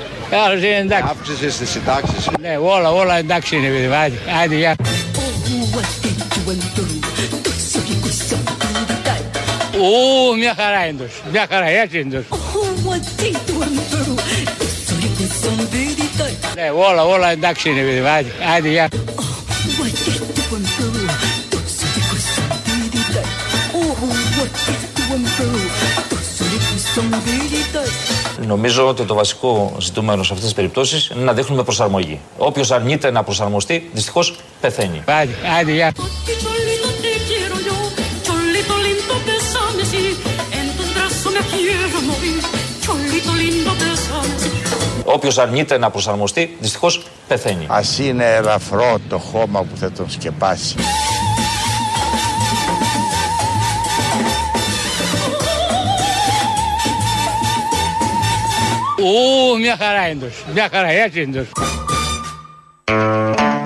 [0.47, 1.09] Άλλος είναι εντάξει.
[1.11, 2.29] Αύξηση στις συντάξεις.
[2.41, 4.77] Ναι, όλα, όλα εντάξει είναι, παιδί, άντε, άντε, γεια.
[9.75, 11.13] Ου, μια χαρά είναι τους.
[11.33, 12.27] Μια χαρά, έτσι είναι τους.
[16.55, 18.89] Ναι, όλα, όλα εντάξει είναι, παιδί, άντε, άντε, γεια.
[28.47, 32.21] Νομίζω ότι το βασικό ζητούμενο σε αυτές τις περιπτώσεις είναι να δείχνουμε προσαρμογή.
[32.39, 35.03] Όποιος αρνείται να προσαρμοστεί, δυστυχώς πεθαίνει.
[35.07, 35.93] Άντε, άντε, γεια.
[36.43, 37.77] Cholito te quiero yo,
[38.27, 40.03] cholito lindo besame sí,
[40.59, 42.41] en tus brazos me quiero morir,
[42.85, 44.51] cholito lindo besame sí.
[45.05, 47.67] Όποιος αρνείται να προσαρμοστεί, δυστυχώς πεθαίνει.
[47.69, 50.75] Ας είναι ελαφρό το χώμα που θα τον σκεπάσει.
[58.99, 60.45] Ου, μια χαρά είναι τους.
[60.53, 61.49] Μια χαρά, έτσι είναι τους.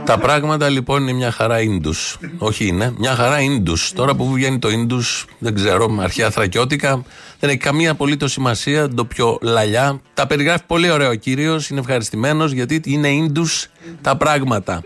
[0.05, 2.18] Τα πράγματα λοιπόν είναι μια χαρά ίντους.
[2.38, 3.92] Όχι είναι, μια χαρά ίντους.
[3.92, 7.05] Τώρα που βγαίνει το ίντους, δεν ξέρω, αρχαία θρακιώτικα,
[7.40, 10.01] δεν έχει καμία απολύτως σημασία, το πιο λαλιά.
[10.14, 13.66] Τα περιγράφει πολύ ωραίο ο κύριος, είναι ευχαριστημένος γιατί είναι ίντους
[14.01, 14.83] τα πράγματα.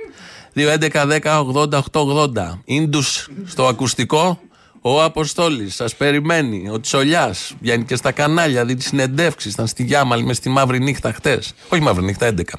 [0.54, 2.58] 2.11.10.80.880.
[2.64, 4.40] Ίντους στο ακουστικό.
[4.88, 6.68] Ο Αποστόλης σας περιμένει.
[6.68, 9.52] Ο Τσολιάς βγαίνει και στα κανάλια, δει τις συνεντεύξεις.
[9.52, 11.54] Ήταν στη Γιάμαλη μες στη μαύρη νύχτα χτες.
[11.68, 12.58] Όχι μαύρη νύχτα, 11.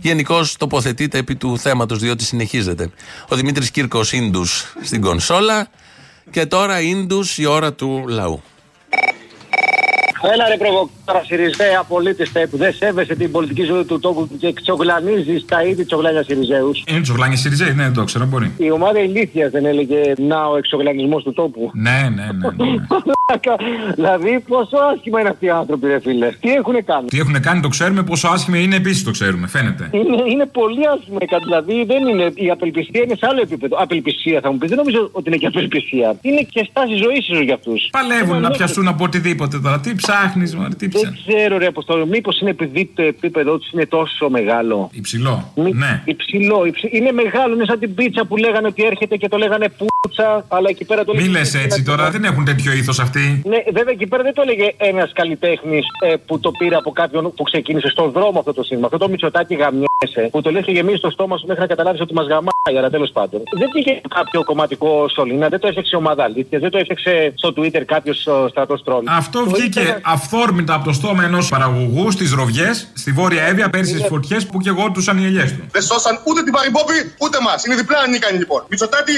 [0.00, 2.90] Γενικώς τοποθετείται επί του θέματος, διότι συνεχίζεται.
[3.28, 5.68] Ο Δημήτρης Κύρκος Ίντους στην κονσόλα.
[6.30, 8.42] Και τώρα Ίντους η ώρα του λαού.
[10.32, 10.95] Έλα ρε προβοκάρα
[11.26, 16.22] Σιριζέα πολίτη που δεν σέβεσαι την πολιτική ζωή του τόπου και τσογλανίζει τα είδη τσογλάνια
[16.22, 16.84] Σιριζέους.
[16.86, 18.52] Είναι τσογλάνια Σιριζέη, ναι, δεν το ξέρω, μπορεί.
[18.56, 21.70] Η ομάδα ηλίθεια δεν έλεγε να ο εξογλανισμό του τόπου.
[21.74, 22.64] Ναι, ναι, ναι.
[22.64, 23.54] ναι.
[23.94, 26.30] δηλαδή πόσο άσχημα είναι αυτοί οι άνθρωποι, ρε φίλε.
[26.40, 29.90] Τι έχουν κάνει; Τι έχουν κάνει το ξέρουμε, πόσο άσχημα είναι επίσης το ξέρουμε, φαίνεται.
[29.92, 32.32] Είναι, είναι πολύ άσχημα η Δηλαδή δεν είναι.
[32.34, 33.76] Η απελπισία είναι σε άλλο επίπεδο.
[33.78, 34.68] Απελπισία θα μου πεις.
[34.68, 36.16] Δεν νομίζω ότι είναι και απελπισία.
[36.22, 37.88] Είναι και στάση ζωής ίσως για αυτούς.
[37.90, 39.80] Παλεύουν να πιαστούν από οτιδήποτε τώρα.
[39.80, 40.95] Τι ψάχνεις, Μωρέ, τι ψάχνει.
[41.02, 42.06] Δεν ξέρω, ρε Αποστόλο.
[42.06, 44.90] Μήπως είναι επειδή το επίπεδο τους είναι τόσο μεγάλο.
[44.92, 45.52] Υψηλό.
[45.56, 46.02] Μη- Ναι.
[46.04, 46.90] Υψηλό, υψηλό.
[46.94, 49.95] Είναι μεγάλο, είναι σαν την πίτσα που λέγανε ότι έρχεται και το λέγανε πούτσα,
[50.48, 53.42] αλλά εκεί πέρα το Μη λέγανε- λες έτσι τώρα, δεν έχουν τέτοιο ήθος αυτοί.
[53.44, 55.84] Ναι, βέβαια εκεί πέρα δεν το έλεγε ένας καλλιτέχνης
[56.26, 58.86] που το πήρε από κάποιον που ξεκίνησε στον δρόμο αυτό το σύνθημα.
[58.86, 62.00] Αυτό το μυτσοτάκι γαμιέσαι που το λε και γεμίζει το στόμα σου μέχρι να καταλάβεις
[62.00, 63.42] ότι μας γαμάει, αλλά τέλος πάντων.
[63.58, 67.52] Δεν πήγε κάποιο κομματικό σωλήνα, δεν το έφτιαξε η ομάδα αλήθειας, δεν το έφτιαξε στο
[67.56, 69.04] Twitter κάποιος στρατός τρόλ.
[69.08, 74.06] Αυτό βγήκε αυθόρμητα από το στόμα ενός παραγωγού στις ροβιές στη Βόρεια Εύβοια πέρσι στις
[74.08, 75.66] φωτιές που και εγώ τους οι ελιέ του.
[75.72, 77.64] Δεν σώσαν ούτε την Παρυμπόπη ούτε μας.
[77.64, 78.64] Είναι διπλά ανίκανοι λοιπόν.
[78.70, 79.12] Μητσοτάτη,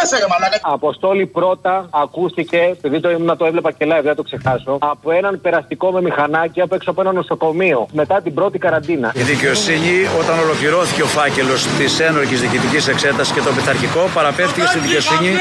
[0.00, 0.58] γαμιέσαι ρε μαλάκα.
[0.62, 5.40] Αποστόλη πρώτα ακούστηκε, επειδή το, ήμουν, το έβλεπα και live, δεν το ξεχάσω, από έναν
[5.40, 9.12] περαστικό με μηχανάκι απ' έξω από ένα νοσοκομείο μετά την πρώτη καραντίνα.
[9.14, 14.78] Η δικαιοσύνη, όταν ολοκληρώθηκε ο φάκελος της ένορκη διοικητικής εξέτασης και το πειθαρχικό, παραπέμφθηκε στη
[14.78, 15.38] δικαιοσύνη.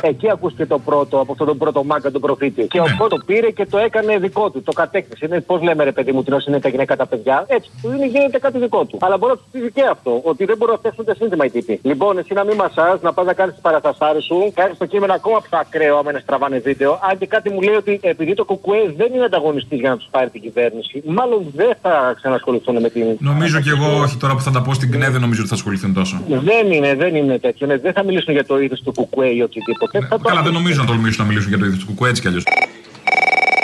[0.00, 2.66] Εκεί ακούστηκε το πρώτο, από αυτόν τον πρώτο μάγκα, τον προφήτη.
[2.66, 4.62] Και ο πρώτο πήρε και το έκανε δικό του.
[4.62, 5.26] Το κατέκτησε.
[5.26, 7.44] Είναι πώς λέμε, ρε παιδί μου, την όσοι είναι τα γυναίκα τα παιδιά.
[7.48, 8.98] Έτσι, του είναι, γίνεται κάτι δικό του.
[9.00, 11.50] Αλλά μπορεί να του πει και αυτό, ότι δεν μπορούν να φτιάξουν ούτε σύνθημα οι
[11.50, 11.80] τύποι.
[11.82, 15.12] Λοιπόν, εσύ να μην μασάς, να πας να κάνεις τις παραστασάρε σου, κάνεις το κείμενο
[15.12, 17.00] ακόμα πιο ακραίο άμα είναι στραβάνες βίντεο.
[17.10, 20.08] Αν και κάτι μου λέει ότι επειδή το κουκουέ δεν είναι ανταγωνιστής για να τους
[20.10, 23.04] πάρει την κυβέρνηση, μάλλον δεν θα ξανασχοληθούν με την.
[23.18, 25.54] Νομίζω κι εγώ, όχι τώρα που θα τα πω στην ΚΝΕ, δεν νομίζω ότι θα
[25.54, 26.22] ασχοληθούν τόσο.
[26.28, 27.66] Δεν είναι, δεν είναι τέτοιο.
[27.66, 30.06] Ναι, δεν θα μιλήσουν για το είδος του κουκουέ ή οτιδήποτε.
[30.08, 32.22] Θα το Καλά, δεν νομίζω να τολμήσουν να μιλήσουν για το είδος του κουκουέ έτσι
[32.22, 32.44] κι αλλιώς.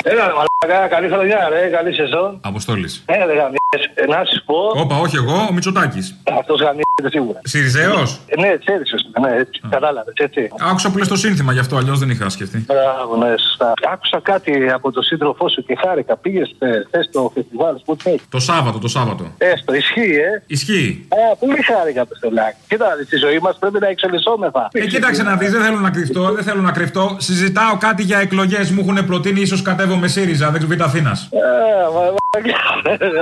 [0.02, 2.38] Έλα, ρε μαλάκα, καλή χρονιά, ρε, καλή σεζόν.
[2.40, 3.02] Αποστόλης.
[3.06, 3.61] Έλα, ρε γαμιές, Ε,
[4.08, 6.16] να σου πω, Όπα, όχι εγώ, ο Μητσοτάκης.
[6.38, 7.40] αυτός γαμιέται σίγουρα.
[7.44, 10.48] Σιριζέος; Ε, ναι, ξέρεις, σωστά, ναι, έτσι, κατάλαβες, έτσι.
[10.70, 12.58] Άκουσα που λες το σύνθημα γι' αυτό, αλλιώς δεν είχα σκεφτεί.
[12.66, 13.72] Μπράβο, ναι, σωστά.
[13.92, 16.16] Άκουσα κάτι από τον σύντροφό σου και χάρηκα.
[16.16, 16.54] Πήγες
[16.86, 18.20] χθε στο φεστιβάλ, πού τι έχει.
[18.28, 19.24] Το Σάββατο, το Σάββατο.
[19.38, 20.42] Έστω, ισχύει, ε.
[20.46, 21.06] Ισχύει.
[21.08, 22.56] Α, πολύ χάρηκα, Πεστολάκη.
[22.68, 24.68] Κοίτα, στη ζωή μας πρέπει να εξελισσόμεθα.
[24.72, 27.16] Ε, κοίταξε να δεις, δεν θέλω να κρυφτώ, δεν θέλω να κρυφτώ.
[27.18, 28.70] Συζητάω κάτι για εκλογές.
[28.70, 31.28] Μου έχουν προτείνει, ίσως κατέβω με ΣΥΡΙΖΑ, δεν β' Αθήνας.
[31.32, 31.38] Ε,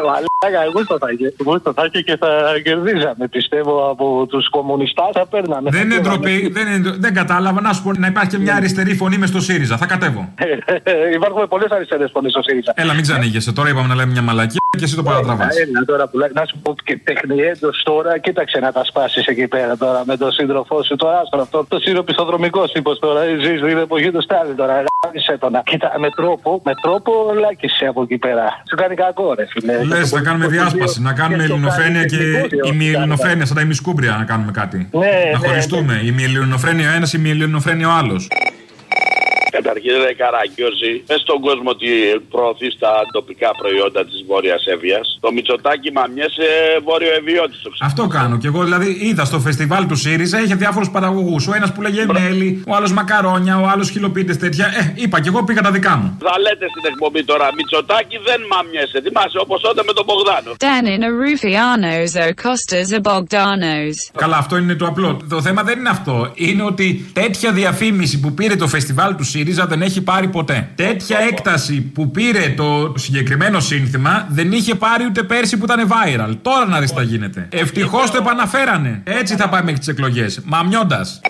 [0.07, 1.35] Μαλάκα, εγώ στο θα είχε.
[1.40, 2.29] Εγώ στο θα είχε και θα
[2.64, 3.29] κερδίζαμε.
[3.31, 5.70] Πιστεύω από τους κομμουνιστάς θα παίρναμε.
[5.70, 7.61] Δεν είναι ντροπή, δεν, είναι, δεν κατάλαβα.
[7.61, 9.76] Να σου πω να υπάρχει και μια αριστερή φωνή μες στο ΣΥΡΙΖΑ.
[9.76, 10.35] Θα κατέβω.
[11.14, 12.72] Υπάρχουν πολλές αριστερές φωνές στο ΣΥΡΙΖΑ.
[12.76, 13.53] Έλα, μην ξανήγεσαι.
[13.53, 15.49] Τώρα είπαμε να λέμε μια μαλακία και εσύ το παρατραβά.
[15.63, 19.49] Έλα τώρα που λέει, να σου πω και τεχνιέντο τώρα, κοίταξε να τα σπάσεις εκεί
[19.49, 20.97] πέρα τώρα με τον σύντροφό σου.
[20.97, 23.21] Τώρα άστρο αυτό, το σύροπιστοδρομικό τύπος τώρα.
[23.25, 24.73] Ζεις την εποχή του Στάλιν τώρα.
[25.05, 25.63] Γάμισε τον.
[25.65, 28.63] Κοίτα, με τρόπο, με τρόπο λάκησε από εκεί πέρα.
[28.71, 29.85] Σου κάνει κακό, ρε φίλε.
[29.85, 32.17] Λες, να κάνουμε διάσπαση, να κάνουμε ελληνοφρένεια και
[32.73, 34.89] ημιελληνοφρένεια, σαν τα ημισκούμπρια να κάνουμε κάτι.
[34.93, 35.95] Ναι, να ναι, χωριστούμε.
[36.03, 38.29] Η ημιελληνοφρένεια ο ένας, η ημιελληνοφρένεια ο άλλος.
[39.57, 41.89] Καταρχήν, ρε Καραγκιόζη, πες στον κόσμο ότι
[42.35, 45.07] προωθεί τα τοπικά προϊόντα της Βόρειας Εύβοιας.
[45.21, 46.49] Το Μητσοτάκι μαμιέσαι
[46.87, 47.57] βόρειο Ευβιώτη.
[47.81, 48.61] Αυτό κάνω κι εγώ.
[48.69, 51.43] Δηλαδή είδα στο φεστιβάλ του ΣΥΡΙΖΑ είχε διάφορους παραγωγούς.
[51.51, 54.67] Ο ένας που λέγε μέλι, ο άλλος μακαρόνια, ο άλλος χιλοπίτε τέτοια.
[54.67, 56.09] Ε, είπα κι εγώ πήγα τα δικά μου.
[56.27, 59.01] Θα λέτε στην εκπομπή τώρα, Μητσοτάκι δεν μαμιέσαι.
[59.05, 60.51] Θυμάσαι όπως τότε με τον Μπογδάνο.
[60.67, 63.97] Danin are Rufianos, O Costas are Bogdanos.
[64.17, 65.21] Καλά, αυτό είναι το απλό.
[65.29, 66.31] Το θέμα δεν είναι αυτό.
[66.35, 70.68] Είναι ότι τέτοια διαφήμιση που πήρε το φεστιβάλ του ΣΥΡΙΖΑ δεν έχει πάρει ποτέ.
[70.74, 76.37] Τέτοια έκταση που πήρε το συγκεκριμένο σύνθημα δεν είχε πάρει ούτε πέρσι που ήταν viral.
[76.42, 77.48] Τώρα να δεις τι θα γίνεται.
[77.50, 79.03] Ευτυχώς το επαναφέρανε.
[79.05, 80.40] Έτσι θα πάει μέχρι τις εκλογές.
[80.44, 81.20] Μαμιώντας.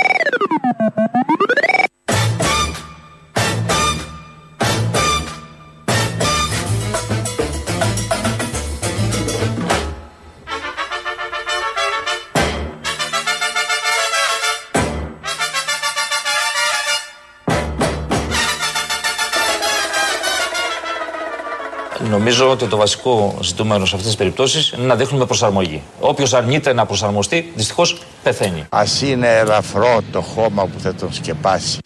[22.21, 25.83] Νομίζω ότι το βασικό ζητούμενο σε αυτές τις περιπτώσεις είναι να δείχνουμε προσαρμογή.
[26.01, 28.67] Όποιος αρνείται να προσαρμοστεί, δυστυχώς πεθαίνει.
[28.69, 31.79] Α είναι ελαφρό το χώμα που θα τον σκεπάσει.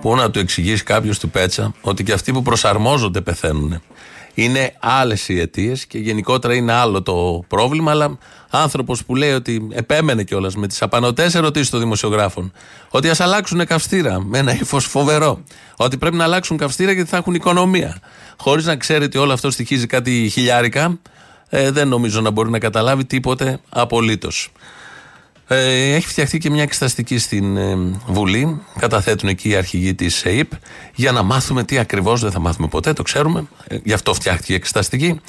[0.00, 3.82] Πού να του εξηγήσει κάποιος του Πέτσα ότι και αυτοί που προσαρμόζονται πεθαίνουν.
[4.40, 8.18] Είναι άλλες οι αιτίες και γενικότερα είναι άλλο το πρόβλημα, αλλά
[8.50, 12.52] άνθρωπος που λέει ότι επέμενε κιόλας με τις απανοτές ερωτήσεις των δημοσιογράφων,
[12.88, 15.42] ότι ας αλλάξουν καυστήρα με ένα ύφος φοβερό,
[15.76, 17.98] ότι πρέπει να αλλάξουν καυστήρα γιατί θα έχουν οικονομία,
[18.36, 20.98] χωρίς να ξέρει ότι όλο αυτό στοιχίζει κάτι χιλιάρικα,
[21.48, 24.52] ε, δεν νομίζω να μπορεί να καταλάβει τίποτε απολύτως.
[25.52, 28.60] Ε, έχει φτιαχτεί και μια εξεταστική στην ε, Βουλή.
[28.78, 30.50] Καταθέτουν εκεί οι αρχηγοί της ΕΕΠ
[30.94, 33.44] για να μάθουμε τι ακριβώς, δεν θα μάθουμε ποτέ, το ξέρουμε.
[33.68, 35.20] Ε, γι' αυτό φτιάχτηκε η εξεταστική.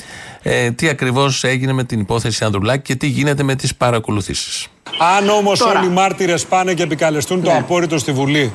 [0.42, 4.68] Ε, τι ακριβώς έγινε με την υπόθεση Ανδρουλάκη και τι γίνεται με τις παρακολουθήσεις.
[5.18, 5.80] Αν όμως Τώρα.
[5.80, 7.58] όλοι οι μάρτυρες πάνε και επικαλεστούν το Ναι.
[7.58, 8.52] απόρριτο στη Βουλή,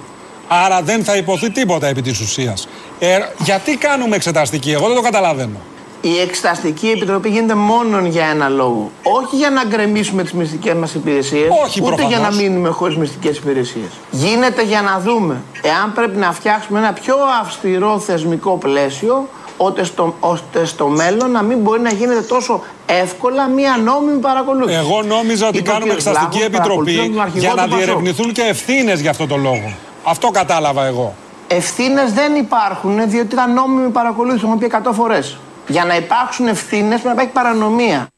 [0.48, 2.68] άρα δεν θα υποθεί τίποτα επί της ουσίας.
[2.98, 5.60] Ε, γιατί κάνουμε εξεταστική, εγώ δεν το καταλαβαίνω.
[6.08, 8.90] Η Εξεταστική Επιτροπή γίνεται μόνο για ένα λόγο.
[9.02, 12.10] Όχι για να γκρεμίσουμε τις μυστικές μας υπηρεσίες, Όχι, ούτε προφανώς.
[12.18, 13.88] για να μείνουμε χωρίς μυστικές υπηρεσίες.
[14.10, 20.14] Γίνεται για να δούμε εάν πρέπει να φτιάξουμε ένα πιο αυστηρό θεσμικό πλαίσιο, ώστε στο,
[20.20, 24.78] ώστε στο μέλλον να μην μπορεί να γίνεται τόσο εύκολα μια νόμιμη παρακολούθηση.
[24.78, 27.56] Εγώ νόμιζα ότι Είπε ο κάνουμε κύριος εξεταστική Βλάχος, επιτροπή παρακολουθούν τον αρχηγό για του
[27.56, 27.76] να Πασόκ.
[27.78, 29.72] διερευνηθούν και ευθύνες για αυτό το λόγο.
[30.04, 31.14] Αυτό κατάλαβα εγώ.
[31.48, 34.40] Ευθύνες δεν υπάρχουν διότι ήταν νόμιμη παρακολούθηση.
[34.44, 35.38] Το έχουμε πει 100 φορές.
[35.68, 38.08] Για να υπάρξουν ευθύνες πρέπει να υπάρχει παρανομία.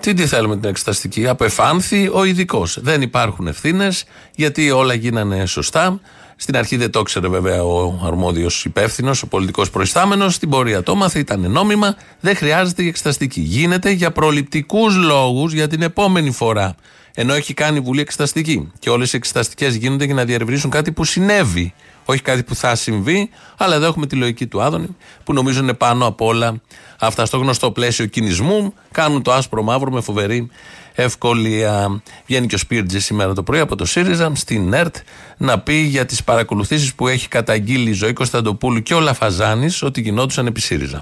[0.00, 2.78] Τι τι θέλουμε την εξεταστική; Απεφάνθη ο ειδικός.
[2.80, 6.00] Δεν υπάρχουν ευθύνες γιατί όλα γίνανε σωστά.
[6.36, 10.34] Στην αρχή δεν το ήξερε βέβαια ο αρμόδιος υπεύθυνος, ο πολιτικός προϊστάμενος.
[10.34, 11.96] Στην πορεία το έμαθε, ήταν νόμιμα.
[12.20, 13.40] Δεν χρειάζεται η εξεταστική.
[13.40, 16.74] Γίνεται για προληπτικούς λόγους για την επόμενη φορά.
[17.14, 18.72] Ενώ έχει κάνει η Βουλή εξεταστική.
[18.78, 21.74] Και όλες οι εξεταστικές γίνονται για να διερευνήσουν κάτι που συνέβη.
[22.04, 25.74] Όχι κάτι που θα συμβεί, αλλά εδώ έχουμε τη λογική του Άδωνη, που νομίζω είναι
[25.74, 26.60] πάνω απ' όλα
[26.98, 28.74] αυτά στο γνωστό πλαίσιο κινησμού.
[28.92, 30.50] Κάνουν το άσπρο μαύρο με φοβερή
[30.94, 32.02] ευκολία.
[32.26, 34.96] Βγαίνει και ο Σπίρτζη σήμερα το πρωί από το ΣΥΡΙΖΑ στην ΕΡΤ
[35.36, 40.00] να πει για τις παρακολουθήσεις που έχει καταγγείλει η Ζωή Κωνσταντοπούλου και ο Λαφαζάνης ότι
[40.00, 41.00] γινόντουσαν επί ΣΥΡΙΖΑ.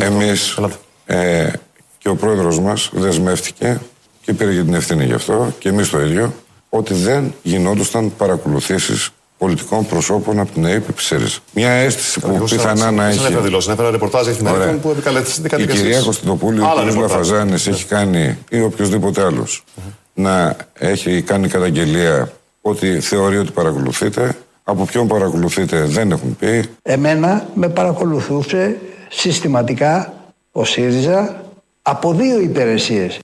[0.00, 0.58] Εμείς
[1.06, 1.52] ε,
[1.98, 3.80] και ο πρόεδρος μας δεσμεύτηκε
[4.20, 6.34] και πήρε και την ευθύνη γι' αυτό και εμείς το ίδιο
[6.68, 11.38] ότι δεν γινόντουσαν παρακολουθήσεις πολιτικών προσώπων από την ΑΕΠ επί ΣΥΡΙΖΑ.
[11.52, 13.18] Μια αίσθηση που πιθανά να έχει.
[13.18, 14.78] Δεν έφερα δηλώσει, έφερα ρεπορτάζ εφημερίδων Ωραία.
[14.80, 16.84] που επικαλέστηκε Η κάτι κυρία Κωνσταντοπούλου, ο Άλλα κ.
[16.84, 17.10] ρεπορτάζ.
[17.10, 19.64] Λαφαζάνη έχει κάνει ή οποιοδήποτε άλλος
[20.14, 24.36] να έχει κάνει καταγγελία ότι θεωρεί ότι παρακολουθείτε.
[24.64, 26.64] Από ποιον παρακολουθείτε δεν έχουν πει.
[26.82, 28.76] Εμένα με παρακολουθούσε
[29.08, 30.12] συστηματικά
[30.52, 31.44] ο ΣΥΡΙΖΑ
[31.82, 33.18] από δύο υπηρεσίες.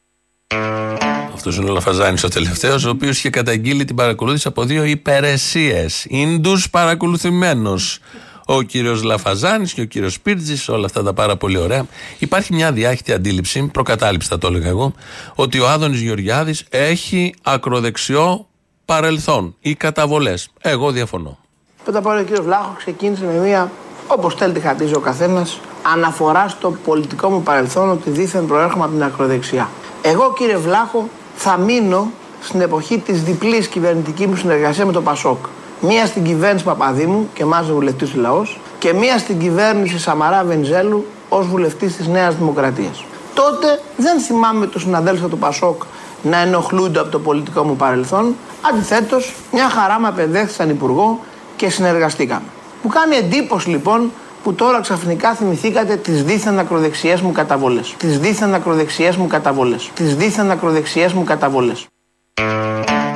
[1.35, 5.87] Αυτός είναι ο Λαφαζάνης ο τελευταίος, ο οποίος είχε καταγγείλει την παρακολούθηση από δύο υπηρεσίε.
[6.05, 7.99] Ινδού παρακολουθημένος.
[8.47, 11.87] Ο κύριος Λαφαζάνης και ο κύριος Σπίρτζης, όλα αυτά τα πάρα πολύ ωραία.
[12.18, 14.94] Υπάρχει μια διάχυτη αντίληψη, προκατάληψη θα το έλεγα εγώ,
[15.35, 18.47] ότι ο Άδωνης Γεωργιάδης έχει ακροδεξιό
[18.85, 20.49] παρελθόν ή καταβολές.
[20.61, 21.38] Εγώ διαφωνώ.
[21.85, 23.70] Πρώτα απ' όλα ο κύριος Βλάχος ξεκίνησε με μια,
[24.07, 25.61] όπως θέλει τη χατίζει ο καθένας,
[25.92, 29.70] αναφορά στο πολιτικό μου παρελθόν ότι δήθεν προέρχομαι από την ακροδεξιά.
[30.03, 35.47] Εγώ κύριε Βλάχο θα μείνω στην εποχή της διπλής κυβερνητικής μου συνεργασίας με το Πασόκ.
[35.81, 41.07] Μία στην κυβέρνηση Παπαδήμου και μάζε βουλευτής του λαός και μία στην κυβέρνηση Σαμαρά Βενζέλου
[41.29, 43.05] ως βουλευτής της Νέας Δημοκρατίας.
[43.35, 45.83] Τότε δεν θυμάμαι του συναδέλφου του Πασόκ
[46.23, 48.35] να ενοχλούνται από το πολιτικό μου παρελθόν.
[48.73, 51.20] Αντιθέτως, μια χαρά με απεδέχθησαν υπουργό
[51.57, 52.47] και συνεργαστήκαμε.
[52.83, 54.11] Μου κάνει εντύπωση λοιπόν
[54.44, 57.94] που τώρα ξαφνικά θυμηθήκατε τις δίθεν ακροδεξιές μου καταβολές.
[57.98, 59.90] Τις δίθεν ακροδεξιές μου καταβολές.
[59.94, 61.87] Τις δίθεν ακροδεξιές μου καταβολές.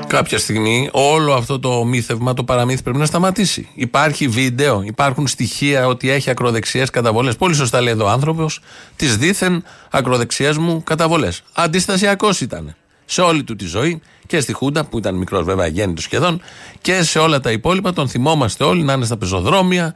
[0.07, 3.69] Κάποια στιγμή όλο αυτό το μύθευμα, το παραμύθι πρέπει να σταματήσει.
[3.75, 7.37] Υπάρχει βίντεο, υπάρχουν στοιχεία ότι έχει ακροδεξιές καταβολές.
[7.37, 8.61] Πολύ σωστά λέει εδώ ο άνθρωπος,
[8.97, 11.43] τις δίθεν ακροδεξιές μου καταβολές.
[11.53, 12.75] Αντιστασιακός ήταν.
[13.05, 16.41] Σε όλη του τη ζωή και στη Χούντα, που ήταν μικρός βέβαια, γέννητος σχεδόν,
[16.81, 19.95] και σε όλα τα υπόλοιπα τον θυμόμαστε όλοι να είναι στα πεζοδρόμια.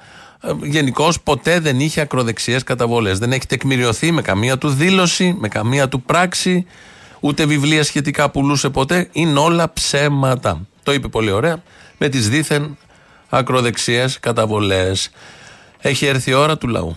[0.62, 3.18] Γενικώ ποτέ δεν είχε ακροδεξιές καταβολές.
[3.18, 6.66] Δεν έχει τεκμηριωθεί με καμία του δήλωση, με καμία του πράξη
[7.20, 9.08] ούτε βιβλία σχετικά πουλούσε ποτέ.
[9.12, 10.66] Είναι όλα ψέματα.
[10.82, 11.62] Το είπε πολύ ωραία.
[11.98, 12.78] Με τις δίθεν
[13.28, 15.10] ακροδεξιές καταβολές.
[15.78, 16.96] Έχει έρθει η ώρα του λαού.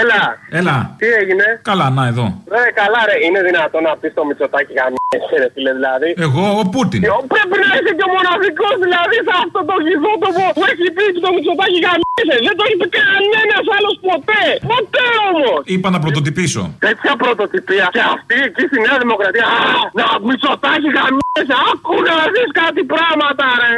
[0.00, 0.22] Έλα.
[0.58, 0.76] Έλα.
[1.00, 2.26] Τι έγινε; Καλά, να εδώ.
[2.54, 3.16] Ρε, καλά, ρε.
[3.26, 6.08] Είναι δυνατόν να πεις το Μητσοτάκι γαμιέσαι, ρε φίλε, δηλαδή.
[6.26, 7.00] Εγώ, ο Πούτιν.
[7.04, 10.86] Και ο- Πρέπει να είσαι και ο μοναδικός, δηλαδή, σε αυτό το γηδότοπο που έχει
[10.96, 12.36] πει το Μητσοτάκι γαμιέσαι.
[12.46, 14.42] Δεν το είπε κανένας άλλος ποτέ.
[14.72, 15.60] Ποτέ όμως.
[15.74, 16.62] Είπα να πρωτοτυπήσω.
[16.86, 19.44] Τέτοια πρωτοτυπία και αυτή εκεί στη Νέα Δημοκρατία.
[19.58, 19.60] Α,
[20.00, 21.54] να μισοτάκι γαμιέσαι.
[21.70, 23.74] Άκου να δεις κάτι πράγματα, ρε.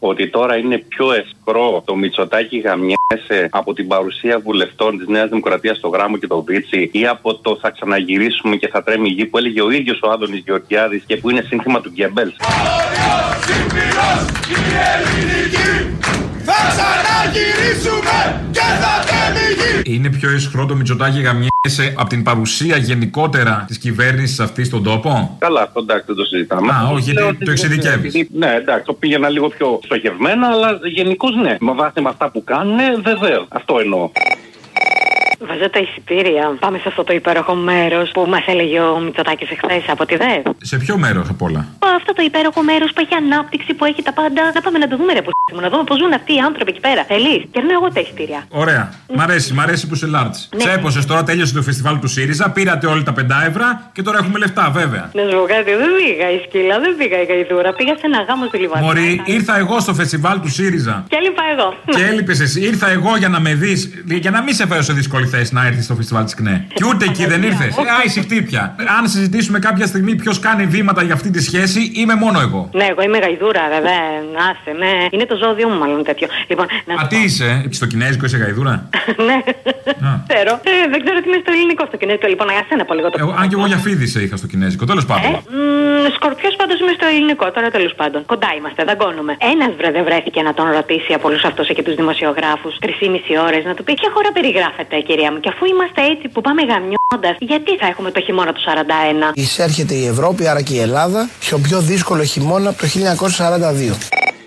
[0.00, 5.76] Ότι τώρα είναι πιο ευκρό το Μητσοτάκι γαμιέσαι από την παρουσία βουλευτών της Νέας Δημοκρατίας
[5.76, 9.26] στο Γράμμο και το Βίτσι ή από το θα ξαναγυρίσουμε και θα τρέμει η γη
[9.26, 12.34] που έλεγε ο ίδιος ο Άδωνης Γεωργιάδης και που είναι σύνθημα του Γκέμπελς.
[16.50, 18.16] Θα ξαναγυρίσουμε
[18.50, 24.40] και θα τρέμει Είναι πιο ισχυρό το Μητσοτάκι γαμιέσαι από την παρουσία γενικότερα της κυβέρνησης
[24.40, 26.72] αυτής στον τόπο; Καλά, αυτό εντάξει δεν το συζητάμε.
[26.72, 28.14] Α, όχι, Λέω γιατί ότι- το εξειδικεύεις.
[28.32, 31.56] Ναι, εντάξει, το πήγαινα λίγο πιο στοχευμένα, αλλά γενικώς ναι.
[31.60, 33.46] Με βάση με αυτά που κάνουν, βεβαίως.
[33.48, 34.10] Αυτό εννοώ.
[35.46, 36.56] Βάζω τα εισιτήρια.
[36.60, 40.44] Πάμε σε αυτό το υπέροχο μέρος που μας έλεγε ο Μητσοτάκης εχθές από τη ΔΕΔ.
[40.62, 41.66] Σε ποιο μέρος απ' όλα;
[41.96, 44.42] Αυτό το υπέροχο μέρος που έχει ανάπτυξη, που έχει τα πάντα.
[44.54, 46.70] Να πάμε να το δούμε, ρε που μου, να δούμε πώς ζουν αυτοί οι άνθρωποι
[46.70, 47.04] εκεί πέρα.
[47.04, 48.40] Θέλεις; Κερνάω εγώ τα εισιτήρια.
[48.48, 48.92] Ωραία.
[49.16, 50.38] Μ' αρέσει, μ' αρέσει που είσαι large.
[50.54, 50.58] Ναι.
[50.58, 54.38] Τσέπωσε τώρα, τέλειωσε το φεστιβάλ του ΣΥΡΙΖΑ, πήρατε όλοι τα 5 ευρώ και τώρα έχουμε
[54.38, 55.10] λεφτά, βέβαια.
[55.14, 57.72] Να σου πω κάτι, δεν πήγα η σκύλα, δεν πήγα η γαϊδούρα.
[57.72, 58.86] Πήγα σε ένα γάμο στη Λιβαδιά.
[58.86, 61.04] Μωρή, ήρθα εγώ στο φεστιβάλ του ΣΥΡΙΖΑ.
[61.08, 61.68] Και έλειπα εγώ.
[61.94, 62.60] Και έλειπες εσύ.
[62.60, 65.66] Ήρθα εγώ για να με δεις, για να μην σε φέρω σε δύσκολη θέση να
[65.66, 66.66] έρθεις στο φεστιβάλ της ΚΝΕ.
[66.74, 67.76] Και ούτε εκεί δεν ήρθες.
[67.76, 68.62] Ε, άιση χτύπια.
[68.98, 72.68] Αν συζητήσουμε κάποια στιγμή ποιος κάνει βήματα για αυτή τη σχέση, είμαι μόνο εγώ.
[72.72, 74.00] Ναι, εγώ είμαι γαϊδούρα, βέβαια.
[74.50, 74.90] Άσε με.
[75.10, 76.26] Είναι το ζώδιο μου, μάλλον τέτοιο.
[76.50, 78.88] Λοιπόν, να Α, σου τι είσαι, στο κινέζικο είσαι γαϊδούρα;
[79.28, 79.36] Ναι.
[80.30, 80.52] Ξέρω.
[80.70, 82.26] Ε, δεν ξέρω τι είναι στο ελληνικό στο κινέζικο.
[82.32, 84.84] Λοιπόν, για σένα πω λίγο το Εγώ, αν και εγώ για φίδι είχα στο κινέζικο,
[84.92, 85.30] τέλος πάντων.
[86.16, 88.20] Σκορπιός πάντως είμαι στο ελληνικό, τώρα τέλος πάντων.
[88.32, 89.32] Κοντά είμαστε, δαγκώνουμε.
[89.52, 93.08] Ένας βρε δεν βρέθηκε να τον ρωτήσει από όλους αυτούς και τους δημοσιογράφους τρεις ή
[93.14, 95.40] μισή ώρες να του πει Ποια χώρα περιγράφεται, κυρία μου.
[95.40, 99.32] Και αφού είμαστε έτσι που πάμε γαμιώντας, γιατί θα έχουμε το χειμώνα του 41.
[99.34, 104.37] Εισέρχεται η Ευρώπη, άρα και η Ελλάδα, στο πιο δύσκολο χειμώνα από το 1942.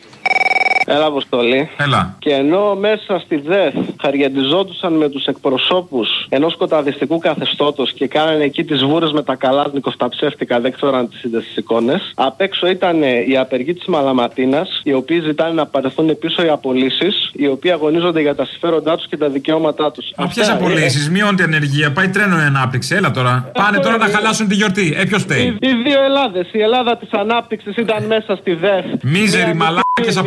[0.96, 1.70] Έλα, Αποστολή.
[1.78, 2.16] Έλα.
[2.20, 8.64] Και ενώ μέσα στη ΔΕΘ χαριαντιζόντουσαν με τους εκπροσώπους ενός σκοταδιστικού καθεστώτος και κάνανε εκεί
[8.64, 12.12] τις βούρες με τα καλάσνικοφ τα ψεύτικα, δεν ξέρω αν τις είδες στι εικόνες.
[12.16, 17.32] Απ' έξω ήταν οι απεργοί της Μαλαματίνας, οι οποίοι ζητάνε να πάρθουν πίσω οι απολύσεις,
[17.34, 20.12] οι οποίοι αγωνίζονται για τα συμφέροντά τους και τα δικαιώματά τους.
[20.18, 22.96] Μα ποιες απολύσεις, μειώνεται η ανεργία, πάει τρένο η ανάπτυξη.
[22.96, 23.52] Έλα τώρα.
[23.54, 24.94] Πάνε τώρα να χαλάσουν τη γιορτή.
[24.98, 26.48] Ε, ποιος φταίει; Οι δύο Ελλάδες.
[26.52, 28.86] Η Ελλάδα της ανάπτυξης ήταν μέσα στη ΔΕΘ.
[29.04, 30.18] Μίζεροι Μια μαλάκες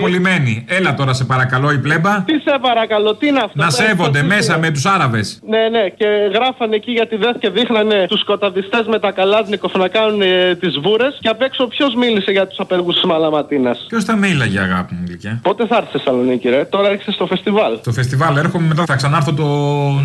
[0.55, 0.65] απολυμμένοι.
[0.69, 2.23] Έλα τώρα σε παρακαλώ η πλέμπα.
[2.23, 3.63] Τι σε παρακαλώ, τι είναι αυτό.
[3.63, 4.59] Να το σέβονται έχεις μέσα δίκιο.
[4.61, 5.39] με τους Άραβες.
[5.49, 9.75] Ναι, ναι, και γράφανε εκεί για τη ΔΕΘ και δείχνανε τους σκοταδιστές με τα καλάζνικοφ
[9.75, 11.19] να κάνουν ε, τις βούρες.
[11.21, 15.05] Και απ' έξω ποιος μίλησε για τους απεργούς της Μαλαματίνας; Ποιος θα μίλαγε, αγάπη μου
[15.07, 15.41] γλυκιά.
[15.43, 17.79] Πότε θα έρθει στη Θεσσαλονίκη, ρε; Τώρα έρχεσαι στο φεστιβάλ.
[17.85, 19.45] Το φεστιβάλ έρχομαι μετά, θα ξανάρθω το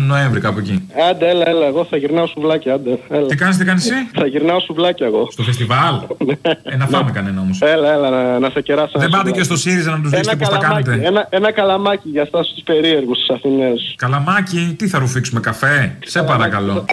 [0.06, 0.88] Νοέμβρη κάπου εκεί.
[1.10, 2.98] Άντε, έλα, έλα, εγώ θα γυρνάω σουβλάκια, άντε.
[3.08, 3.26] Έλα.
[3.26, 5.28] Τι κάνεις, τι κάνεις εσύ; Θα γυρνάω σουβλάκια εγώ.
[5.30, 5.94] Στο φεστιβάλ;
[6.62, 7.58] ε, να φάμε κανένα όμως.
[7.60, 8.92] Έλα, έλα, να, να σε κεράσω.
[8.92, 9.60] Δεν ένα πάτε και σουβλάκι.
[9.60, 11.06] στο ΣΥΡΙΖΑ να τους Ένα δείξετε πώ τα καλαμάκι, κάνετε.
[11.06, 13.74] Ένα, ένα καλαμάκι για εσά τους περίεργους του Αθηναίου.
[13.96, 16.84] Καλαμάκι, τι θα ρουφήξουμε, καφέ; Σε παρακαλώ.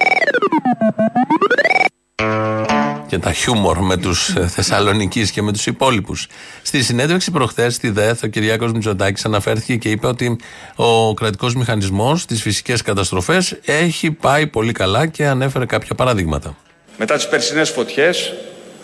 [3.07, 6.27] και τα χιούμορ με τους Θεσσαλονίκη και με τους υπόλοιπους.
[6.61, 10.37] Στη συνέντευξη προχθές στη ΔΕΘ, ο Κυριάκος Μητσοτάκης αναφέρθηκε και είπε ότι
[10.75, 16.55] ο κρατικός μηχανισμός στις φυσικές καταστροφές έχει πάει πολύ καλά και ανέφερε κάποια παραδείγματα.
[16.97, 18.33] Μετά τις περσινές φωτιές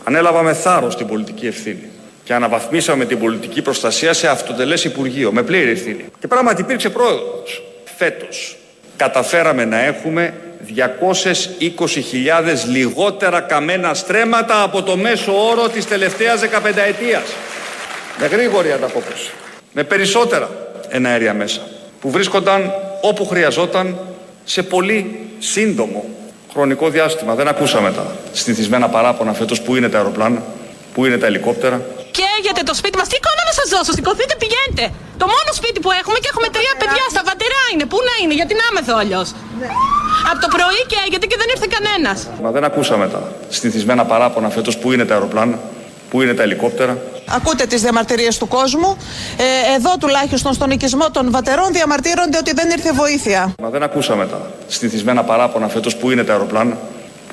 [0.03, 1.87] ανέλαβαμε θάρρος την πολιτική ευθύνη
[2.24, 6.05] και αναβαθμίσαμε την πολιτική προστασία σε αυτοτελές Υπουργείο με πλήρη ευθύνη.
[6.19, 7.63] Και πράγματι υπήρξε πρόοδος.
[7.97, 8.57] Φέτος
[8.97, 10.34] καταφέραμε να έχουμε
[10.76, 10.80] 220.000
[12.71, 16.47] λιγότερα καμένα στρέμματα από το μέσο όρο της τελευταίας 15
[16.88, 17.24] ετίας.
[18.19, 19.32] Με γρήγορη ανταπόκριση.
[19.71, 20.49] Με περισσότερα
[20.89, 21.61] εναέρια μέσα
[22.01, 22.71] που βρίσκονταν
[23.01, 23.97] όπου χρειαζόταν
[24.43, 26.05] σε πολύ σύντομο
[26.51, 27.36] χρονικό διάστημα.
[27.36, 30.43] Δεν ακούσαμε τα συνηθισμένα παράπονα φέτος που είναι τα αεροπλάνα,
[30.93, 31.82] που είναι τα ελικόπτερα.
[32.36, 33.07] Καίγεται το σπίτι μας.
[33.11, 34.84] Τι εικόνα να σας δώσω, σηκωθείτε, πηγαίνετε.
[35.21, 37.86] Το μόνο σπίτι που έχουμε και έχουμε τρία παιδιά στα βατερά είναι.
[37.91, 39.27] Πού να είναι, γιατί να είμαι εδώ αλλιώς;
[40.31, 42.17] Από το πρωί καίγεται και δεν ήρθε κανένας.
[42.43, 43.21] Μα δεν ακούσαμε τα
[43.57, 45.57] συνηθισμένα παράπονα φέτος που είναι τα αεροπλάνα,
[46.09, 46.93] που είναι τα ελικόπτερα;
[47.38, 48.97] Ακούτε τις διαμαρτυρίες του κόσμου.
[49.38, 53.53] Ε, εδώ τουλάχιστον στον οικισμό των βατερών διαμαρτύρονται ότι δεν ήρθε βοήθεια.
[53.61, 56.77] Μα δεν ακούσαμε τα συνηθισμένα παράπονα φέτος που είναι τα αεροπλάνα,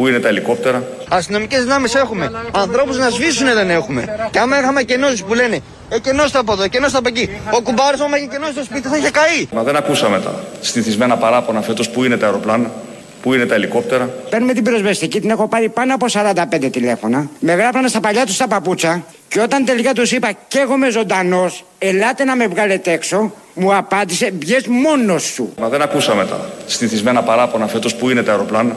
[0.00, 2.30] που είναι τα ελικόπτερα; Αστυνομικές δυνάμεις έχουμε.
[2.52, 4.28] Ανθρώπους να σβήσουν δεν έχουμε.
[4.30, 7.28] Και άμα είχαμε κενώσει που λένε Ε, κενό από εδώ, κενό από εκεί.
[7.50, 9.46] Ο κουμπάρος, άμα είχε κενό στο σπίτι, θα είχε καεί.
[9.52, 12.70] Μα δεν ακούσαμε τα συνηθισμένα παράπονα φέτος που είναι τα αεροπλάνα,
[13.22, 17.28] που είναι τα ελικόπτερα; Παίρνουμε την πυροσβεστική, την έχω πάρει πάνω από 45 τηλέφωνα.
[17.38, 19.04] Με γράφανε στα παλιά τους τα παπούτσα.
[19.28, 23.74] Και όταν τελικά τους είπα και εγώ είμαι ζωντανός, ελάτε να με βγάλετε έξω, μου
[23.76, 25.52] απάντησε βγες μόνος σου.
[25.60, 28.76] Μα δεν ακούσαμε τα συνηθισμένα παράπονα φέτος που είναι τα αεροπλάνα,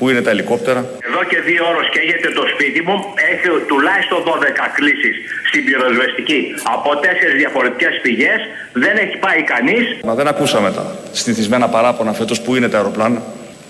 [0.00, 2.96] Πού είναι τα ελικόπτερα; Εδώ και δύο ώρες καίγεται το σπίτι μου.
[3.30, 5.14] Έχει τουλάχιστον 12 κλήσεις
[5.48, 6.40] στην πυροσβεστική
[6.74, 8.40] από τέσσερις διαφορετικές πηγές.
[8.72, 9.84] Δεν έχει πάει κανείς.
[10.04, 13.22] Μα δεν ακούσαμε τα συνηθισμένα παράπονα φέτος που είναι τα αεροπλάνα,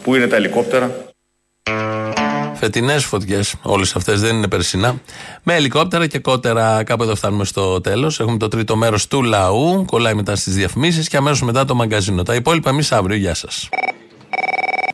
[0.02, 0.90] που είναι τα ελικόπτερα;
[2.54, 5.00] Φετινές φωτιές, όλες αυτές δεν είναι περσινά.
[5.42, 6.84] Με ελικόπτερα και κότερα.
[6.84, 8.20] Κάπου εδώ φτάνουμε στο τέλος.
[8.20, 9.84] Έχουμε το τρίτο μέρος του λαού.
[9.86, 12.22] Κολλάει μετά στις διαφημίσεις και αμέσως μετά το μαγκαζίνο.
[12.22, 13.16] Τα υπόλοιπα εμείς αύριο.
[13.16, 13.68] Γεια σας.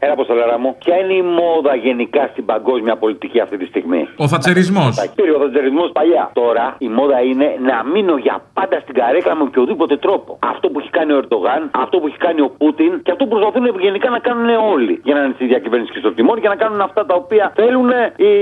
[0.00, 0.70] Έλα, Αποστολέρα μου.
[0.84, 4.92] Ποια είναι η μόδα γενικά στην παγκόσμια πολιτική αυτή τη στιγμή; Ο θατσερισμός.
[5.16, 6.24] Κύριε, ο θατσερισμός παλιά.
[6.42, 10.30] Τώρα η μόδα είναι να μείνω για πάντα στην καρέκλα με οποιοδήποτε τρόπο.
[10.52, 13.30] Αυτό που έχει κάνει ο Ερντογάν, αυτό που έχει κάνει ο Πούτιν και αυτό που
[13.34, 14.94] προσπαθούν γενικά να κάνουν όλοι.
[15.06, 17.88] Για να είναι στη διακυβέρνηση και στο τιμόνι και να κάνουν αυτά τα οποία θέλουν
[18.28, 18.32] η